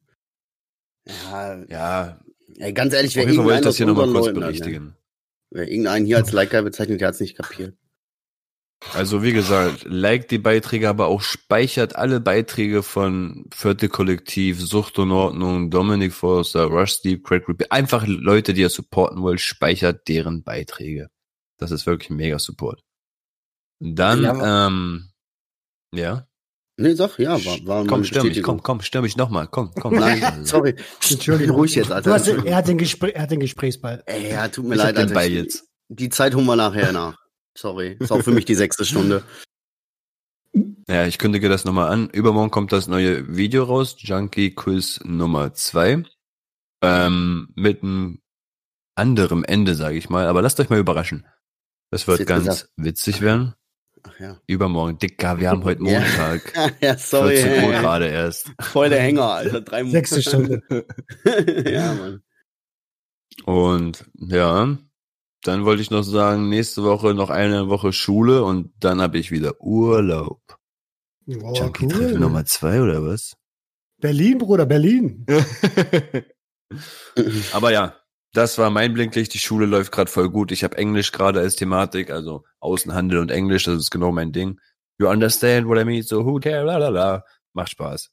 [1.07, 2.21] Ja, Ja,
[2.59, 4.97] ey, ganz ehrlich, wer Fall wollte irgendeinen ich das hier nochmal kurz hat, berichtigen.
[5.51, 7.77] wer irgendeinen hier als Liker bezeichnet, der hat's nicht kapiert.
[8.95, 14.99] Also wie gesagt, liked die Beiträge, aber auch speichert alle Beiträge von Vierte Kollektiv, Sucht
[14.99, 17.73] und Ordnung, Dominic Forster, Rush Steve, Craig Repeat.
[17.73, 21.11] Einfach Leute, die ihr supporten wollt, speichert deren Beiträge.
[21.59, 22.83] Das ist wirklich ein mega Support.
[23.81, 25.11] Dann, Ja, ähm,
[25.95, 26.27] ja.
[26.81, 29.95] Nee, sag, ja, war, war Komm, stör mich, komm, komm, stör mich nochmal, komm, komm.
[29.95, 30.77] Nein, sorry.
[31.11, 31.57] Entschuldigung.
[31.57, 32.11] Ruhig jetzt, Alter.
[32.11, 34.03] Du hast, er, hat den Gespr er hat den Gesprächsball.
[34.07, 35.15] Ey, ja, tut mir Ich hab leid, den Alter.
[35.15, 35.65] Ball jetzt.
[35.89, 37.19] Die Zeit holen wir nachher nach.
[37.57, 37.97] Sorry.
[37.99, 39.25] Ist auch für mich die sechste Stunde.
[40.89, 42.09] Ja, ich kündige das nochmal an.
[42.11, 46.05] Übermorgen kommt das neue Video raus, Junkie Quiz Nummer zwei
[46.81, 48.21] Ähm, mit einem
[48.95, 50.29] anderem Ende, sage ich mal.
[50.29, 51.27] Aber lasst euch mal überraschen.
[51.91, 52.71] Das wird ganz gesagt.
[52.77, 53.55] witzig werden.
[54.03, 54.41] Ach ja.
[54.47, 54.99] Übermorgen.
[54.99, 56.01] Dicker, wir haben heute Ja.
[56.01, 56.77] Montag.
[56.81, 57.37] ja, sorry.
[57.37, 57.81] 14 Uhr ey.
[57.81, 58.53] gerade erst.
[58.61, 59.61] Voll der Hänger, Alter.
[59.61, 59.93] Drei Monate.
[59.93, 60.63] Sechste Stunde.
[61.71, 62.23] ja, Mann.
[63.45, 64.77] Und ja,
[65.43, 69.31] dann wollte ich noch sagen, nächste Woche noch eine Woche Schule und dann habe ich
[69.31, 70.41] wieder Urlaub.
[71.27, 72.19] Oh, Junkie Treffen cool.
[72.19, 73.37] Nummer zwei oder was?
[74.01, 75.27] Berlin, Bruder, Berlin.
[77.53, 77.97] Aber ja,
[78.39, 79.35] das war mein Blinklicht.
[79.35, 80.53] Die Schule läuft gerade voll gut.
[80.53, 84.61] Ich habe Englisch gerade als Thematik, also Außenhandel und Englisch, das ist genau mein Ding.
[85.01, 86.03] You understand what I mean?
[86.03, 86.65] So who care?
[86.65, 87.25] La la la.
[87.53, 88.13] Macht Spaß.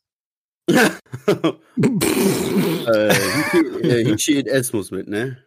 [0.68, 0.82] äh,
[3.84, 5.38] äh, Hichi et S muss mit, ne?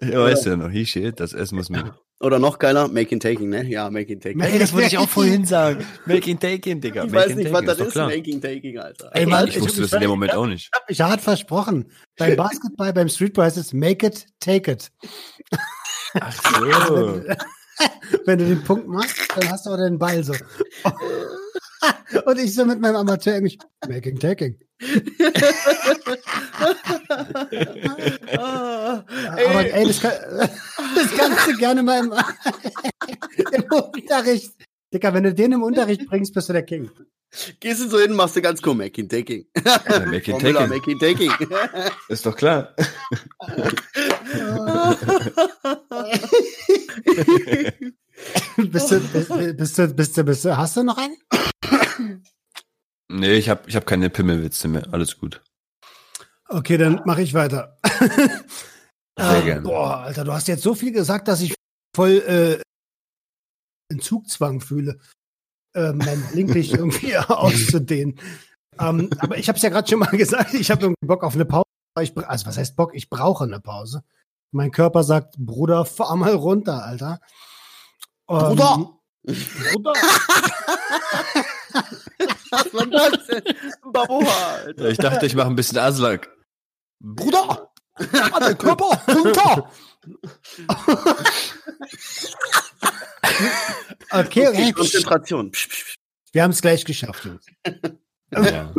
[0.00, 1.84] Ja, weißt du ja noch, he shit, das Essen muss mit.
[2.22, 3.64] Oder noch geiler, Making Taking, ne?
[3.64, 4.40] Ja, Making Taking.
[4.40, 5.84] Ey, das wollte ich auch vorhin sagen.
[6.06, 7.04] Making taking, Digga.
[7.04, 9.10] ich weiß nicht, was das ist, Making Taking, Alter.
[9.12, 10.70] Ey, Mann, Ich wusste das in dem Moment auch nicht.
[10.86, 11.90] Ich hab hart versprochen.
[12.16, 14.92] Beim Basketball, beim Streetball heißt es make it, take it.
[16.14, 17.22] Ach so.
[18.26, 20.34] Wenn du den Punkt machst, dann hast du auch den Ball so.
[22.26, 23.58] Und ich so mit meinem Amateur Englisch,
[23.88, 24.58] making, taking.
[28.36, 29.04] Ah,
[29.48, 30.12] Aber ey, das, kann,
[30.94, 32.12] das kannst du gerne mal im,
[33.52, 34.52] im Unterricht.
[34.92, 36.90] Dicker, wenn du den im Unterricht bringst, bist du der King.
[37.60, 39.46] Gehst du so hin, machst du ganz cool, Making Taking.
[39.64, 40.68] Ja, making taking.
[40.68, 41.32] Making Taking.
[42.08, 42.74] Ist doch klar.
[48.56, 51.16] Bist, du, bist, du, bist du, bist du, hast du noch einen?
[53.08, 54.88] Nee, ich habe ich hab keine Pimmelwitze mehr.
[54.92, 55.42] Alles gut.
[56.48, 57.78] Okay, dann mache ich weiter.
[59.18, 59.62] Sehr Ähm, gerne.
[59.62, 61.54] Boah, Alter, du hast jetzt so viel gesagt, dass ich
[61.94, 62.60] voll äh,
[63.90, 64.98] Entzugzwang fühle,
[65.74, 68.18] äh, mein Blinklicht irgendwie auszudehnen.
[68.78, 71.34] Ähm, aber ich habe es ja gerade schon mal gesagt, ich habe irgendwie Bock auf
[71.34, 71.64] eine Pause.
[72.00, 72.94] Ich, also was heißt Bock?
[72.94, 74.02] Ich brauche eine Pause.
[74.50, 77.20] Mein Körper sagt, Bruder, fahr mal runter, Alter.
[78.32, 78.98] Ähm, Bruder!
[79.72, 79.92] Bruder!
[82.50, 83.42] Was war das denn?
[83.92, 84.88] Baboha, Alter.
[84.88, 86.30] Ich dachte, ich mache ein bisschen Aslak.
[87.00, 87.70] Bruder!
[87.96, 89.70] Fahr dein Körper runter!
[94.10, 94.72] okay, okay.
[94.72, 95.52] Konzentration.
[96.32, 97.44] Wir haben es gleich geschafft, Jungs.
[98.32, 98.72] Ja.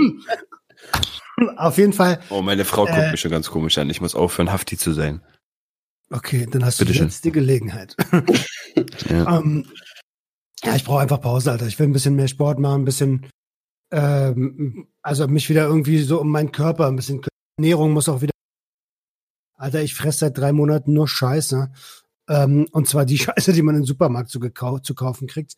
[1.58, 2.20] Auf jeden Fall.
[2.30, 3.12] Oh, meine Frau guckt Äh.
[3.12, 3.90] mich schon ganz komisch an.
[3.90, 5.22] Ich muss aufhören, hafti zu sein.
[6.10, 7.08] Okay, dann hast du Bitteschön.
[7.08, 7.96] jetzt die Gelegenheit.
[9.08, 9.38] Ja.
[9.38, 9.68] ähm,
[10.64, 11.68] ja, ich brauche einfach Pause, Alter.
[11.68, 13.28] Ich will ein bisschen mehr Sport machen, ein bisschen,
[13.92, 17.22] ähm, also mich wieder irgendwie so um meinen Körper, ein bisschen
[17.58, 18.32] Ernährung muss auch wieder.
[19.56, 21.72] Alter, ich fresse seit drei Monaten nur Scheiße.
[22.30, 25.56] Ähm, und zwar die Scheiße, die man im Supermarkt zu, zu kaufen kriegt,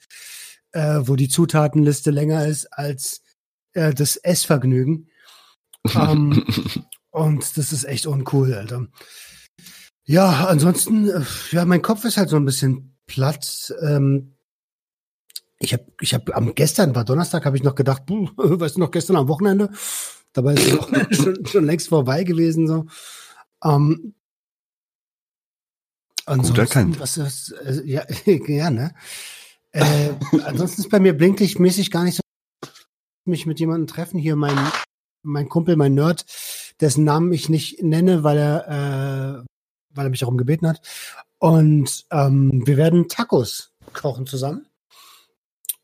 [0.72, 3.22] äh, wo die Zutatenliste länger ist als
[3.74, 5.10] äh, das Essvergnügen.
[5.96, 6.43] ähm,
[7.12, 8.88] und das ist echt uncool, Alter.
[10.06, 13.74] Ja, ansonsten, äh, ja, mein Kopf ist halt so ein bisschen platt.
[13.82, 14.36] Ähm,
[15.60, 18.82] ich habe, ich habe am gestern war Donnerstag, habe ich noch gedacht, puh, weißt du
[18.82, 19.72] noch gestern am Wochenende?
[20.34, 22.86] Dabei ist es Wochenende schon, schon längst vorbei gewesen so.
[23.64, 24.14] Ähm,
[26.26, 26.99] ansonsten, erkannt.
[26.99, 28.06] was ist, äh, ja,
[28.47, 28.93] ja, ne?
[29.72, 30.12] Äh,
[30.43, 32.22] ansonsten ist bei mir blinklichtmäßig gar nicht so
[33.26, 34.20] mich mit jemandem treffen.
[34.20, 34.58] Hier mein,
[35.24, 36.26] mein Kumpel, mein Nerd,
[36.80, 39.55] dessen Namen ich nicht nenne, weil er, äh,
[39.96, 40.82] weil er mich darum gebeten hat.
[41.39, 44.68] Und ähm, wir werden Tacos kochen zusammen.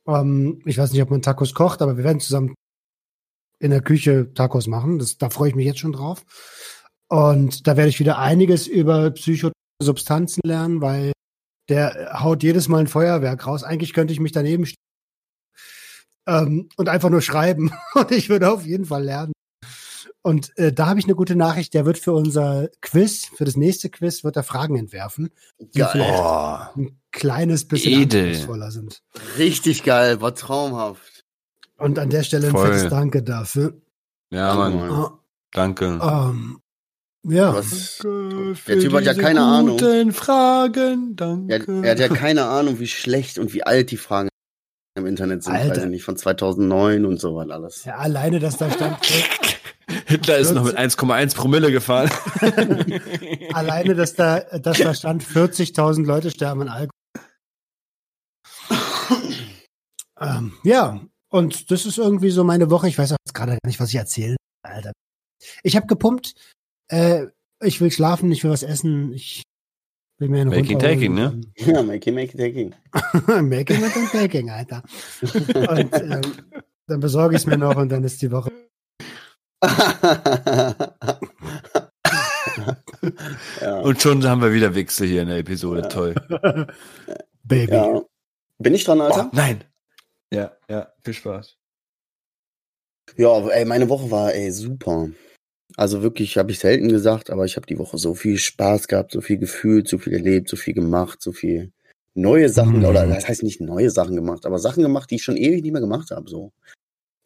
[0.08, 2.54] Ähm, ich weiß nicht, ob man Tacos kocht, aber wir werden zusammen
[3.60, 5.00] in der Küche Tacos machen.
[5.00, 6.26] Das, da freue ich mich jetzt schon drauf.
[7.08, 11.12] Und da werde ich wieder einiges über Psychosubstanzen lernen, weil
[11.70, 13.64] der haut jedes Mal ein Feuerwerk raus.
[13.64, 14.82] Eigentlich könnte ich mich daneben stellen
[16.28, 17.72] ähm, und einfach nur schreiben.
[17.96, 19.34] Und ich würde auf jeden Fall lernen.
[20.24, 21.74] Und äh, da habe ich eine gute Nachricht.
[21.74, 25.90] Der wird für unser Quiz, für das nächste Quiz, wird er Fragen entwerfen, die Geil.
[25.92, 28.28] vielleicht Oh, ein kleines bisschen Edel.
[28.28, 29.02] anspruchsvoller sind.
[29.38, 31.24] Richtig geil, war traumhaft.
[31.78, 32.68] Und an der Stelle ein Voll.
[32.68, 33.74] fettes Danke dafür.
[34.32, 34.80] ja, Mann.
[34.92, 35.20] Ah,
[35.54, 36.00] Danke.
[36.02, 36.60] ähm,
[37.24, 37.98] ja, Was?
[38.02, 39.78] Danke Der Typ hat ja keine Ahnung.
[39.78, 41.82] guten Fragen, Er, danke.
[41.84, 44.30] er hat ja keine Ahnung, wie schlecht und wie alt die Fragen
[44.96, 45.70] im Internet sind, Alter.
[45.78, 47.86] weiß ich nicht, von 2009 und so was alles.
[47.86, 48.98] ja, alleine, dass da stand,
[50.12, 52.10] Hitler ist noch mit 1,1 Promille gefahren.
[53.54, 56.92] alleine, dass da, dass da stand, 40.000 Leute sterben an Alkohol.
[60.20, 62.90] ähm, ja, Und das ist irgendwie so meine Woche.
[62.90, 64.36] Ich weiß auch jetzt gerade gar nicht, was ich erzähle.
[64.64, 64.92] Alter.
[65.64, 66.36] Ich habe gepumpt.
[66.90, 67.28] Äh,
[67.64, 69.14] ich will schlafen, ich will was essen.
[69.14, 69.44] Ich
[70.20, 71.42] will mir eine Making taking, ne?
[71.56, 72.76] Ja, making, making, taking.
[73.50, 74.84] Making und dann taking, Alter.
[75.22, 76.22] und ähm,
[76.88, 78.52] dann besorge ich es mir noch und dann ist die Woche.
[83.62, 83.80] Ja.
[83.84, 85.88] Und schon haben wir wieder Wechsel hier in der Episode.
[85.88, 86.16] Toll.
[87.44, 87.74] Baby.
[87.74, 88.02] ja.
[88.60, 89.30] Bin ich dran, Alter?
[89.32, 89.64] Oh, nein.
[90.34, 91.58] Ja, ja, viel Spaß.
[93.18, 95.10] Ja, aber, ey, meine Woche war ey super.
[95.78, 99.12] Also wirklich, habe ich selten gesagt, aber ich habe die Woche so viel Spaß gehabt,
[99.12, 101.72] so viel gefühlt, so viel erlebt, so viel gemacht, so viel
[102.14, 102.86] neue Sachen Mhm.
[102.86, 105.72] oder das heißt nicht neue Sachen gemacht, aber Sachen gemacht, die ich schon ewig nicht
[105.72, 106.30] mehr gemacht habe.
[106.30, 106.52] So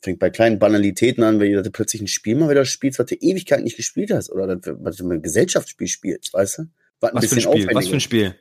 [0.06, 3.16] fängt bei kleinen Banalitäten an, wenn du plötzlich ein Spiel mal wieder spielst, was du
[3.16, 6.64] Ewigkeit nicht gespielt hast oder das, was du ein Gesellschaftsspiel spielst, weißt du?
[7.02, 7.76] Was ein Was für ein bisschen Spiel?
[7.76, 8.00] Was für ein.
[8.00, 8.36] Spiel?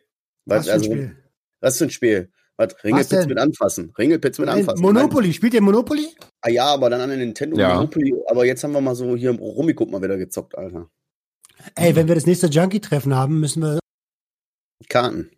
[0.46, 1.16] Was, Was für ein also, Spiel?
[1.60, 2.30] was für ein Spiel?
[2.56, 2.84] Was?
[2.84, 3.28] Ringelpitz denn?
[3.28, 3.92] mit anfassen.
[3.98, 4.82] Ringelpitz mit Nein, anfassen.
[4.82, 5.32] Monopoly.
[5.32, 6.06] Spielt ihr Monopoly?
[6.42, 7.74] Ah ja, aber dann an den Nintendo Ja.
[7.74, 8.14] Monopoly.
[8.28, 10.88] Aber jetzt haben wir mal so hier im Rummikub mal wieder gezockt, Alter.
[11.74, 13.78] Ey, wenn wir das nächste Junkie-Treffen haben, müssen wir
[14.88, 15.30] Karten.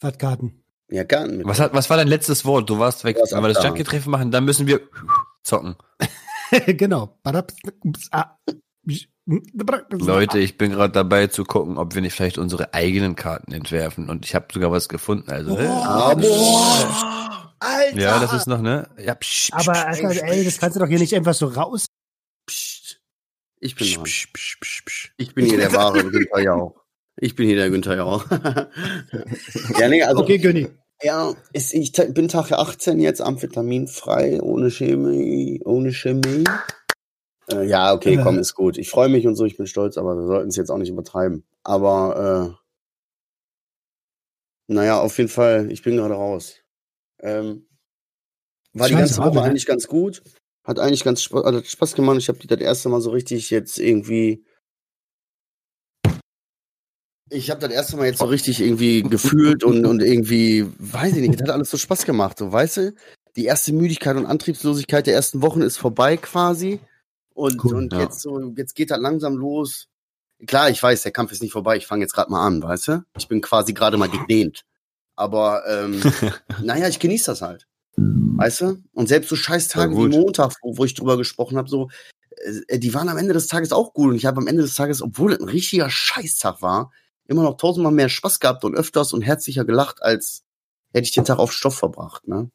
[0.00, 0.63] was Karten.
[0.90, 1.46] Ja, Karten mit.
[1.46, 2.68] Was, hat, was war dein letztes Wort?
[2.68, 3.16] Du warst weg.
[3.16, 3.64] Wir das.
[3.64, 4.80] Junkie-Treffen machen, dann müssen wir
[5.42, 5.76] zocken.
[6.66, 7.18] genau.
[9.90, 14.10] Leute, ich bin gerade dabei zu gucken, ob wir nicht vielleicht unsere eigenen Karten entwerfen.
[14.10, 15.30] Und ich habe sogar was gefunden.
[15.30, 17.54] Also, Ah, boah.
[17.60, 17.98] Alter.
[17.98, 18.90] ja, das ist noch, ne?
[18.98, 21.46] Ja, psch, psch, Aber psch, Alter, ey, das kannst du doch hier nicht einfach so
[21.46, 21.86] raus.
[23.60, 25.14] Ich bin psch, psch, psch, psch, psch.
[25.16, 26.83] Ich bin hier der wahre Günther Jauch.
[27.16, 28.26] Ich bin hier der Günther Jauch.
[29.78, 30.68] ja, nee, also, Okay, Günni.
[31.02, 36.44] ja, ist, ich bin Tag 18 jetzt amphetaminfrei, ohne Chemie, ohne Chemie.
[37.50, 38.78] Äh, ja, okay, komm, ist gut.
[38.78, 40.90] Ich freue mich und so, ich bin stolz, aber wir sollten es jetzt auch nicht
[40.90, 41.44] übertreiben.
[41.62, 42.56] Aber,
[44.68, 46.56] äh, naja, auf jeden Fall, ich bin gerade raus.
[47.20, 47.66] Ähm,
[48.72, 50.22] war die ganze Woche eigentlich ganz gut.
[50.64, 52.16] Hat eigentlich ganz Spaß, hat Spaß gemacht.
[52.18, 54.44] Ich habe die das erste Mal so richtig jetzt irgendwie.
[57.30, 61.20] Ich habe das erste Mal jetzt so richtig irgendwie gefühlt und, und irgendwie, weiß ich
[61.22, 62.94] nicht, es hat alles so Spaß gemacht, so weißt du?
[63.36, 66.80] Die erste Müdigkeit und Antriebslosigkeit der ersten Wochen ist vorbei quasi.
[67.34, 68.00] Und, Cool, und ja.
[68.00, 69.88] jetzt so, jetzt geht das langsam los.
[70.46, 71.76] Klar, ich weiß, der Kampf ist nicht vorbei.
[71.76, 73.04] Ich fange jetzt gerade mal an, weißt du?
[73.16, 74.64] Ich bin quasi gerade mal gedehnt.
[75.16, 76.00] Aber ähm,
[76.62, 77.66] naja, ich genieße das halt.
[77.96, 78.82] Weißt du?
[78.92, 80.08] Und selbst so Scheißtage Ja, wie.
[80.08, 81.88] Montag, wo, wo ich drüber gesprochen habe, so,
[82.68, 84.10] äh, die waren am Ende des Tages auch gut.
[84.10, 86.92] Und ich habe am Ende des Tages, obwohl es ein richtiger Scheißtag war,
[87.26, 90.44] immer noch tausendmal mehr Spaß gehabt und öfters und herzlicher gelacht, als
[90.92, 92.26] hätte ich den Tag auf Stoff verbracht.
[92.28, 92.50] Ne?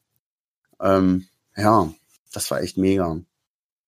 [0.80, 1.92] Ähm, ja,
[2.32, 3.20] das war echt mega.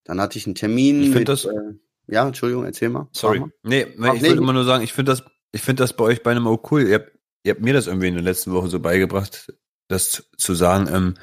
[0.04, 1.00] Dann hatte ich einen Termin.
[1.00, 1.74] Ich find mit, das- Äh,
[2.08, 3.08] ja, Entschuldigung, erzähl mal.
[3.12, 3.40] Sorry.
[3.40, 3.52] Mal.
[3.62, 4.28] Nee, Ach, ich nee.
[4.28, 5.22] würde immer nur sagen, ich finde das,
[5.52, 6.82] ich finde das bei euch bei einem auch cool.
[6.82, 7.12] Ihr habt,
[7.44, 9.52] ihr habt mir das irgendwie in der letzten Woche so beigebracht,
[9.88, 11.14] das zu, zu sagen, ähm,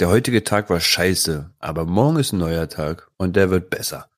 [0.00, 4.10] der heutige Tag war scheiße, aber morgen ist ein neuer Tag und der wird besser.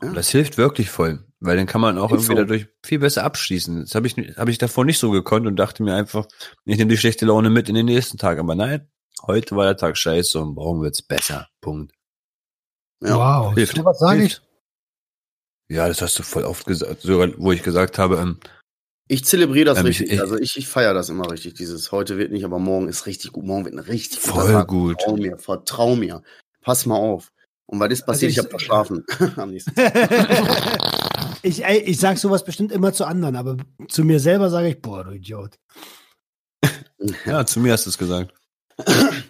[0.00, 0.08] Ja.
[0.08, 2.34] Und das hilft wirklich voll, weil dann kann man auch irgendwie so.
[2.34, 3.80] dadurch viel besser abschließen.
[3.80, 6.26] Das habe ich, hab ich davor nicht so gekonnt und dachte mir einfach,
[6.64, 8.38] ich nehme die schlechte Laune mit in den nächsten Tag.
[8.38, 8.88] Aber nein,
[9.26, 11.48] heute war der Tag scheiße und morgen wird's besser.
[11.60, 11.92] Punkt.
[13.02, 13.16] Ja.
[13.16, 13.54] wow.
[13.54, 13.76] Hilft.
[13.76, 14.40] So was sage ich.
[15.68, 18.38] Ja, das hast du voll oft gesagt, sogar wo ich gesagt habe, ähm,
[19.08, 20.12] Ich zelebriere das Ähm, richtig.
[20.12, 21.54] ich- also ich, ich feiere das immer richtig.
[21.54, 23.44] Dieses heute wird nicht, aber morgen ist richtig gut.
[23.44, 25.00] Morgen wird ein richtig Voll gut.
[25.02, 26.22] Vertrau mir, vertrau mir.
[26.60, 27.32] Pass mal auf.
[27.66, 29.04] Und weil das passiert, ich- ich habe verschlafen.
[29.36, 29.92] Am nächsten Tag.
[31.42, 33.56] ich, ey, ich sag sowas bestimmt immer zu anderen, aber
[33.88, 35.58] zu mir selber sage ich, boah, du Idiot.
[37.26, 38.32] ja, zu mir hast du es gesagt.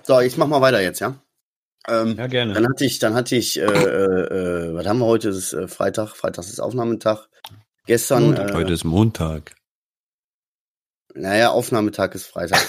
[0.04, 1.14] So, ich mach mal weiter jetzt, ja.
[1.86, 2.54] Ähm, Ja, gerne.
[2.54, 5.28] Dann hatte ich, dann hatte ich, äh, äh, äh, was haben wir heute?
[5.28, 6.16] Es ist äh, Freitag.
[6.16, 7.28] Freitag ist Aufnahmetag.
[7.86, 8.50] Gestern, Montag.
[8.50, 9.54] äh, Heute ist Montag.
[11.14, 12.60] Naja, Aufnahmetag ist Freitag.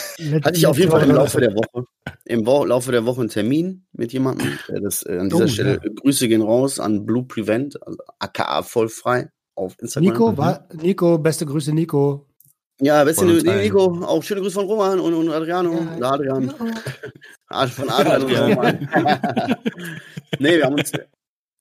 [0.44, 1.86] Hatte ich auf jeden Fall im Laufe der Woche,
[2.26, 4.58] im Wo Laufe der Woche einen Termin mit jemandem.
[4.70, 5.90] Der das, äh, an dieser Oh, Stelle ja.
[6.02, 10.10] Grüße gehen raus an Blue Prevent, also aka vollfrei auf Instagram.
[10.12, 12.28] Nico, war, Nico, beste Grüße, Nico.
[12.82, 13.62] Ja, beste allen.
[13.62, 15.88] Nico, auch schöne Grüße von Roman und, und Adriano.
[16.00, 16.12] Ja.
[16.12, 16.54] Adrian.
[17.48, 18.46] Ah, Von Adrian und Ja.
[18.48, 18.88] Roman.
[20.40, 20.92] nee, wir haben uns,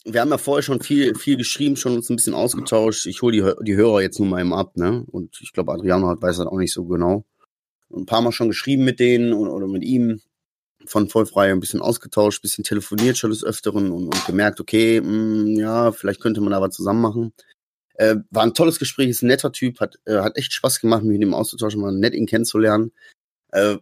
[0.05, 3.07] wir haben ja vorher schon viel, viel geschrieben, schon uns ein bisschen ausgetauscht.
[3.07, 5.05] Ich hole die, die Hörer jetzt nur mal eben ab, ne?
[5.07, 7.24] Und ich glaube, Adriano hat, weiß das auch nicht so genau.
[7.94, 10.20] Ein paar Mal schon geschrieben mit denen und, oder mit ihm
[10.86, 15.00] von vollfrei ein bisschen ausgetauscht, ein bisschen telefoniert schon des Öfteren und, und gemerkt, okay,
[15.00, 17.32] mh, ja, vielleicht könnte man da was zusammen machen.
[17.94, 21.03] Äh, war ein tolles Gespräch, ist ein netter Typ, hat, äh, hat echt Spaß gemacht,
[21.05, 22.92] mich mit ihm auszutauschen, mal nett ihn kennenzulernen.
[23.53, 23.76] Äh,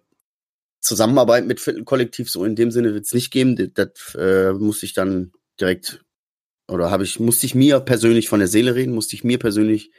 [0.80, 3.56] Zusammenarbeit mit Viertelkollektiv, so in dem Sinne wird es nicht geben.
[3.56, 6.04] Das, das äh, musste ich dann direkt,
[6.70, 9.90] oder habe ich, musste ich mir persönlich von der Seele reden, musste ich mir persönlich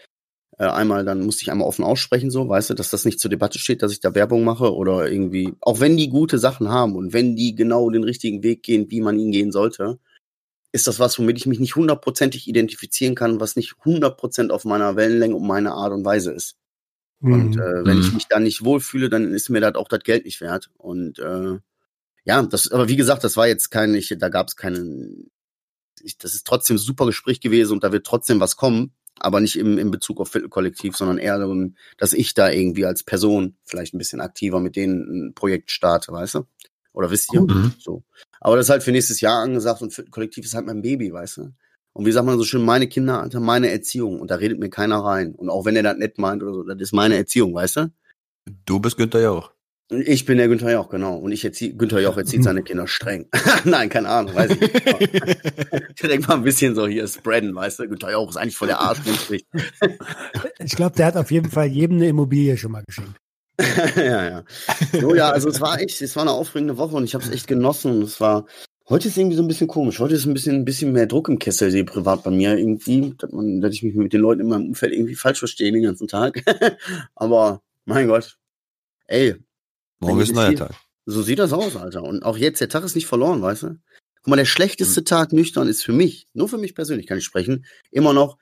[0.58, 3.30] Äh, einmal, dann musste ich einmal offen aussprechen, so, weißt du, dass das nicht zur
[3.32, 6.96] Debatte steht, dass ich da Werbung mache oder irgendwie, auch wenn die gute Sachen haben
[6.96, 10.00] und wenn die genau den richtigen Weg gehen, wie man ihn gehen sollte,
[10.72, 14.96] ist das was, womit ich mich nicht hundertprozentig identifizieren kann, was nicht hundertprozent auf meiner
[14.96, 16.56] Wellenlänge und meine Art und Weise ist.
[17.28, 17.60] Und Mhm.
[17.60, 18.16] äh, wenn ich Mhm.
[18.16, 20.70] mich da nicht wohlfühle, dann ist mir das auch das Geld nicht wert.
[20.78, 21.60] Und äh,
[22.26, 25.32] ja, das, aber wie gesagt, das war jetzt kein, ich, da gab es keinen,
[26.04, 29.40] ich, das ist trotzdem ein super Gespräch gewesen und da wird trotzdem was kommen, aber
[29.40, 33.56] nicht im, in Bezug auf Viertelkollektiv, sondern eher darum, dass ich da irgendwie als Person
[33.66, 36.48] vielleicht ein bisschen aktiver mit denen ein Projekt starte, weißt du?
[36.94, 37.42] Oder wisst ihr?
[37.42, 37.74] Mhm.
[37.80, 38.04] So.
[38.40, 41.38] Aber das ist halt für nächstes Jahr angesagt und Viertelkollektiv ist halt mein Baby, weißt
[41.38, 41.54] du?
[41.94, 44.20] Und wie sagt man so schön, meine Kinder, Alter, meine Erziehung.
[44.20, 45.36] Und da redet mir keiner rein.
[45.36, 47.94] Und auch wenn er das nett meint oder so, das ist meine Erziehung, weißt du?
[48.66, 49.52] Du bist Günther Jauch.
[49.92, 51.18] Ich bin der Günther Joch, genau.
[51.18, 53.28] Und ich erziehe, Günther Joch erzieht seine Kinder streng.
[53.66, 54.74] Nein, keine Ahnung, weiß ich nicht.
[55.96, 57.90] ich denke mal ein bisschen so hier spreaden, weißt du?
[57.90, 59.00] Günther Joch ist eigentlich voll der Arsch.
[60.60, 63.20] Ich glaube, der hat auf jeden Fall jedem eine Immobilie schon mal geschenkt.
[63.98, 64.44] ja, ja.
[64.94, 67.30] So, ja, also es war echt, es war eine aufregende Woche und ich habe es
[67.30, 67.92] echt genossen.
[67.92, 68.46] Und es war,
[68.88, 70.00] heute ist irgendwie so ein bisschen komisch.
[70.00, 73.14] Heute ist ein bisschen, ein bisschen mehr Druck im Kessel, sehe privat bei mir irgendwie,
[73.18, 75.84] dass, man, dass ich mich mit den Leuten in meinem Umfeld irgendwie falsch verstehe den
[75.84, 76.42] ganzen Tag.
[77.16, 78.38] Aber, mein Gott.
[79.08, 79.36] Ey,
[80.02, 80.76] Morgen ist ein neuer Tag.
[81.06, 82.04] So sieht das aus, Alter.
[82.04, 83.68] Und auch jetzt, der Tag ist nicht verloren, weißt du?
[84.24, 87.24] Guck mal, der schlechteste Tag nüchtern ist für mich, nur für mich persönlich kann ich
[87.24, 88.38] sprechen, immer noch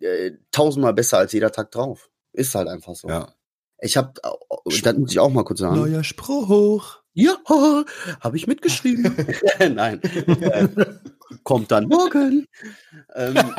[0.00, 2.10] äh, tausendmal besser als jeder Tag drauf.
[2.32, 3.08] Ist halt einfach so.
[3.08, 3.34] Ja.
[3.80, 4.12] Ich habe,
[4.82, 5.76] das muss ich auch mal kurz sagen.
[5.76, 7.02] Neuer Spruch.
[7.14, 7.38] Ja,
[8.20, 9.16] habe ich mitgeschrieben.
[9.58, 10.02] Nein.
[10.02, 10.68] Äh,
[11.44, 12.46] kommt dann morgen.
[13.14, 13.36] Ähm,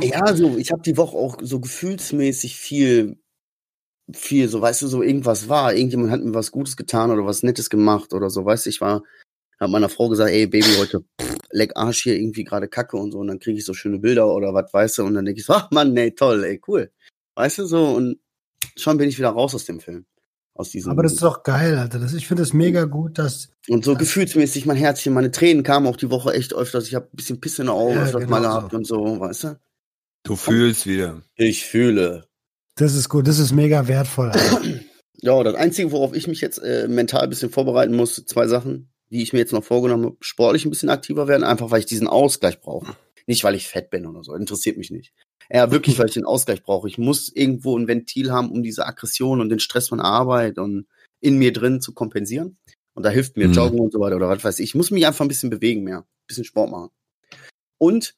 [0.00, 3.18] ja, so, ich habe die Woche auch so gefühlsmäßig viel,
[4.12, 5.74] viel, so, weißt du, so irgendwas war.
[5.74, 8.80] Irgendjemand hat mir was Gutes getan oder was Nettes gemacht oder so, weißt du, ich
[8.80, 9.02] war,
[9.60, 13.12] hab meiner Frau gesagt, ey, Baby, heute pff, leck Arsch hier irgendwie gerade Kacke und
[13.12, 15.40] so und dann kriege ich so schöne Bilder oder was, weißt du, und dann denke
[15.40, 16.90] ich so, ach Mann, ey, toll, ey, cool.
[17.34, 18.18] Weißt du, so, und
[18.76, 20.06] schon bin ich wieder raus aus dem Film.
[20.54, 22.00] Aus diesem Aber das ist doch geil, Alter.
[22.00, 23.50] Das, ich finde es mega gut, dass.
[23.68, 26.88] und so gefühlsmäßig mein Herzchen, meine Tränen kamen auch die Woche echt öfters.
[26.88, 28.48] Ich habe ein bisschen Piss in den Augen Ja, öfters genau mal so.
[28.48, 29.60] gehabt und so, weißt du?
[30.24, 31.22] Du fühlst wieder.
[31.36, 32.27] Ich fühle.
[32.78, 34.32] Das ist gut, das ist mega wertvoll.
[35.20, 38.88] Ja, das Einzige, worauf ich mich jetzt äh, mental ein bisschen vorbereiten muss, zwei Sachen,
[39.10, 41.86] die ich mir jetzt noch vorgenommen habe, sportlich ein bisschen aktiver werden, einfach weil ich
[41.86, 42.94] diesen Ausgleich brauche.
[43.26, 45.12] Nicht, weil ich fett bin oder so, interessiert mich nicht.
[45.50, 46.86] Ja, wirklich, weil ich den Ausgleich brauche.
[46.86, 50.86] Ich muss irgendwo ein Ventil haben, um diese Aggression und den Stress von Arbeit und
[51.20, 52.56] in mir drin zu kompensieren.
[52.94, 53.54] Und da hilft mir Mhm.
[53.54, 54.66] Joggen und so weiter oder was weiß ich.
[54.66, 56.90] Ich muss mich einfach ein bisschen bewegen mehr, ein bisschen Sport machen.
[57.78, 58.14] Und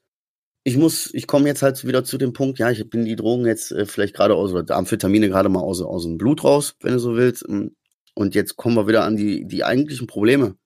[0.63, 3.47] ich muss, ich komme jetzt halt wieder zu dem Punkt, ja, ich bin die Drogen
[3.47, 6.93] jetzt äh, vielleicht gerade aus, oder Amphetamine gerade mal aus, aus dem Blut raus, wenn
[6.93, 7.49] du so willst.
[7.49, 7.69] Mm.
[8.15, 10.57] Und jetzt kommen wir wieder an die, die eigentlichen Probleme.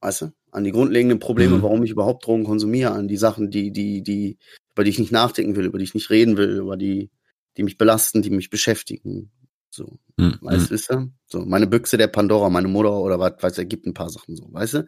[0.00, 0.32] Weißt du?
[0.50, 1.62] An die grundlegenden Probleme, Mhm.
[1.62, 4.38] warum ich überhaupt Drogen konsumiere, an die Sachen, die, die, die,
[4.74, 7.10] über die ich nicht nachdenken will, über die ich nicht reden will, über die,
[7.56, 9.30] die mich belasten, die mich beschäftigen.
[9.70, 10.38] So, Mhm.
[10.40, 11.10] weißt du, wisst ihr?
[11.26, 14.36] So, meine Büchse der Pandora, meine Mutter oder was, weiß er gibt ein paar Sachen
[14.36, 14.86] so, weißt du?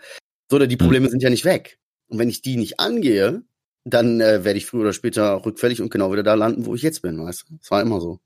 [0.51, 1.79] So, oder die Probleme sind ja nicht weg.
[2.09, 3.43] Und wenn ich die nicht angehe,
[3.85, 6.83] dann äh, werde ich früher oder später rückfällig und genau wieder da landen, wo ich
[6.83, 7.59] jetzt bin, weißt du?
[7.61, 8.21] Es war immer so.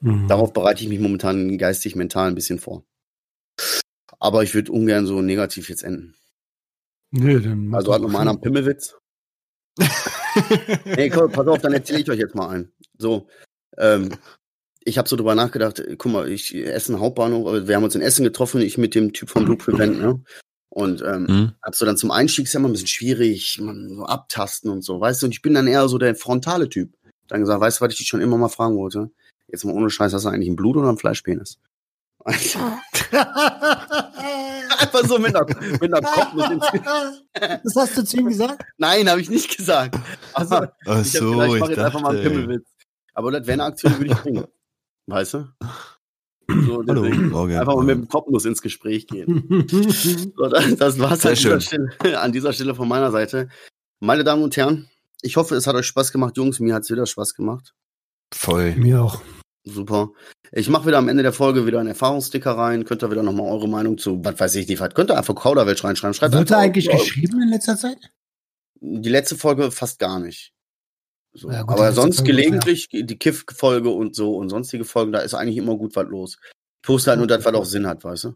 [0.00, 0.28] Mhm.
[0.28, 2.84] Darauf bereite ich mich momentan geistig, mental ein bisschen vor.
[4.18, 6.14] Aber ich würde ungern so negativ jetzt enden.
[7.12, 8.96] Nö, dann Also hat noch mal einer einen Pimmelwitz.
[10.84, 12.72] nee, komm, pass auf, dann erzähle ich euch jetzt mal einen.
[12.98, 13.28] So,
[13.78, 14.10] ähm,
[14.80, 18.00] ich habe so drüber nachgedacht, äh, guck mal, ich Essen Hauptbahnhof, wir haben uns in
[18.00, 20.22] Essen getroffen, ich mit dem Typ vom Blue Prevent, ne?
[20.68, 21.52] Und ähm, Mhm.
[21.62, 24.82] hab so dann zum Einstieg ist ja immer ein bisschen schwierig, man so abtasten und
[24.82, 26.92] so, weißt du, und ich bin dann eher so der frontale Typ.
[27.28, 29.10] Dann gesagt, weißt du, was ich dich schon immer mal fragen wollte?
[29.48, 31.58] Jetzt mal ohne Scheiß, hast du eigentlich ein Blut oder ein Fleischpenis?
[32.24, 32.32] Du?
[34.78, 36.66] Einfach so mit einer, mit einer Kopfnuss ins
[37.64, 38.64] Das hast du zu ihm gesagt?
[38.78, 39.96] Nein, habe ich nicht gesagt.
[40.32, 40.66] Also, Ach
[41.04, 42.22] ich hab so, ich ich mache jetzt einfach mal einen.
[42.22, 42.66] Pimmelwitz.
[43.14, 44.44] Aber das wäre eine Aktion, die würde ich bringen.
[45.06, 45.44] Weißt du?
[46.48, 47.54] So, Hallo, Morgen.
[47.56, 49.66] einfach mal mit dem Kopfnuss ins Gespräch gehen.
[50.36, 51.60] So, das, das war's an dieser.
[51.60, 53.48] Stelle, an dieser Stelle von meiner Seite.
[54.00, 54.88] Meine Damen und Herren,
[55.22, 56.60] ich hoffe, es hat euch Spaß gemacht, Jungs.
[56.60, 57.74] Mir hat's wieder Spaß gemacht.
[58.32, 58.74] Voll.
[58.76, 59.20] Mir auch.
[59.64, 60.10] Super.
[60.52, 62.84] Ich mache wieder am Ende der Folge wieder einen Erfahrungssticker rein.
[62.84, 65.82] Könnt ihr wieder nochmal eure Meinung zu, was weiß ich, die Könnt ihr einfach Kauderwelsch
[65.82, 66.14] reinschreiben.
[66.14, 67.98] Schreibt Wird er eigentlich geschrieben in letzter Zeit?
[68.80, 70.52] Die letzte Folge fast gar nicht.
[71.36, 71.50] So.
[71.50, 75.56] Ja, gut, Aber sonst gelegentlich die Kiff-Folge und so und sonstige Folgen, da ist eigentlich
[75.56, 76.38] immer gut was los.
[76.42, 78.34] Ich poste halt nur das, was auch Sinn hat, weißt du?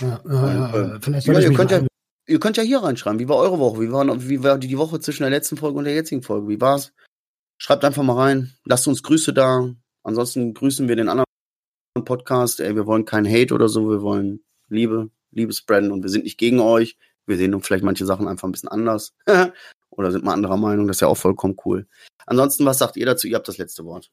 [0.00, 1.86] Ja, ja, ja, Und, äh, vielleicht ja, ihr könnt ja-
[2.26, 3.80] Ihr könnt ja hier reinschreiben, wie war eure Woche?
[3.80, 6.46] Wie war, wie war die, Woche zwischen der letzten Folge und der jetzigen Folge?
[6.48, 6.92] Wie war's?
[7.58, 8.52] Schreibt einfach mal rein.
[8.64, 9.74] Lasst uns Grüße da.
[10.04, 11.24] Ansonsten grüßen wir den anderen
[12.04, 12.60] Podcast.
[12.60, 13.90] Ey, wir wollen keinen Hate oder so.
[13.90, 16.96] Wir wollen Liebe, Liebe spreaden und wir sind nicht gegen euch.
[17.30, 19.14] Wir sehen vielleicht manche Sachen einfach ein bisschen anders.
[19.90, 20.86] oder sind mal anderer Meinung.
[20.86, 21.86] Das ist ja auch vollkommen cool.
[22.26, 23.26] Ansonsten, was sagt ihr dazu?
[23.26, 24.10] Ihr habt das letzte Wort.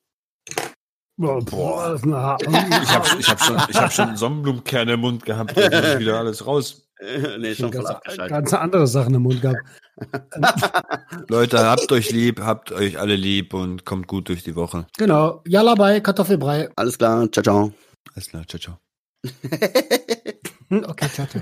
[1.20, 1.89] Boah, Boah.
[1.89, 2.47] das ist eine Har- Ich
[2.93, 5.57] habe ich hab schon, ich hab schon Sonnenblumenkerne im Mund gehabt.
[5.57, 6.88] Da muss wieder alles raus.
[7.39, 8.30] nee, schon ganz, abgeschaltet.
[8.30, 9.59] ganz andere Sachen im Mund gehabt.
[11.30, 14.86] Leute, habt euch lieb, habt euch alle lieb und kommt gut durch die Woche.
[14.97, 15.41] Genau.
[15.47, 16.70] Jalla bei Kartoffelbrei.
[16.76, 17.74] Alles klar, ciao, ciao.
[18.13, 18.78] Alles klar, ciao, ciao.
[20.70, 21.41] Okay, ciao, ciao.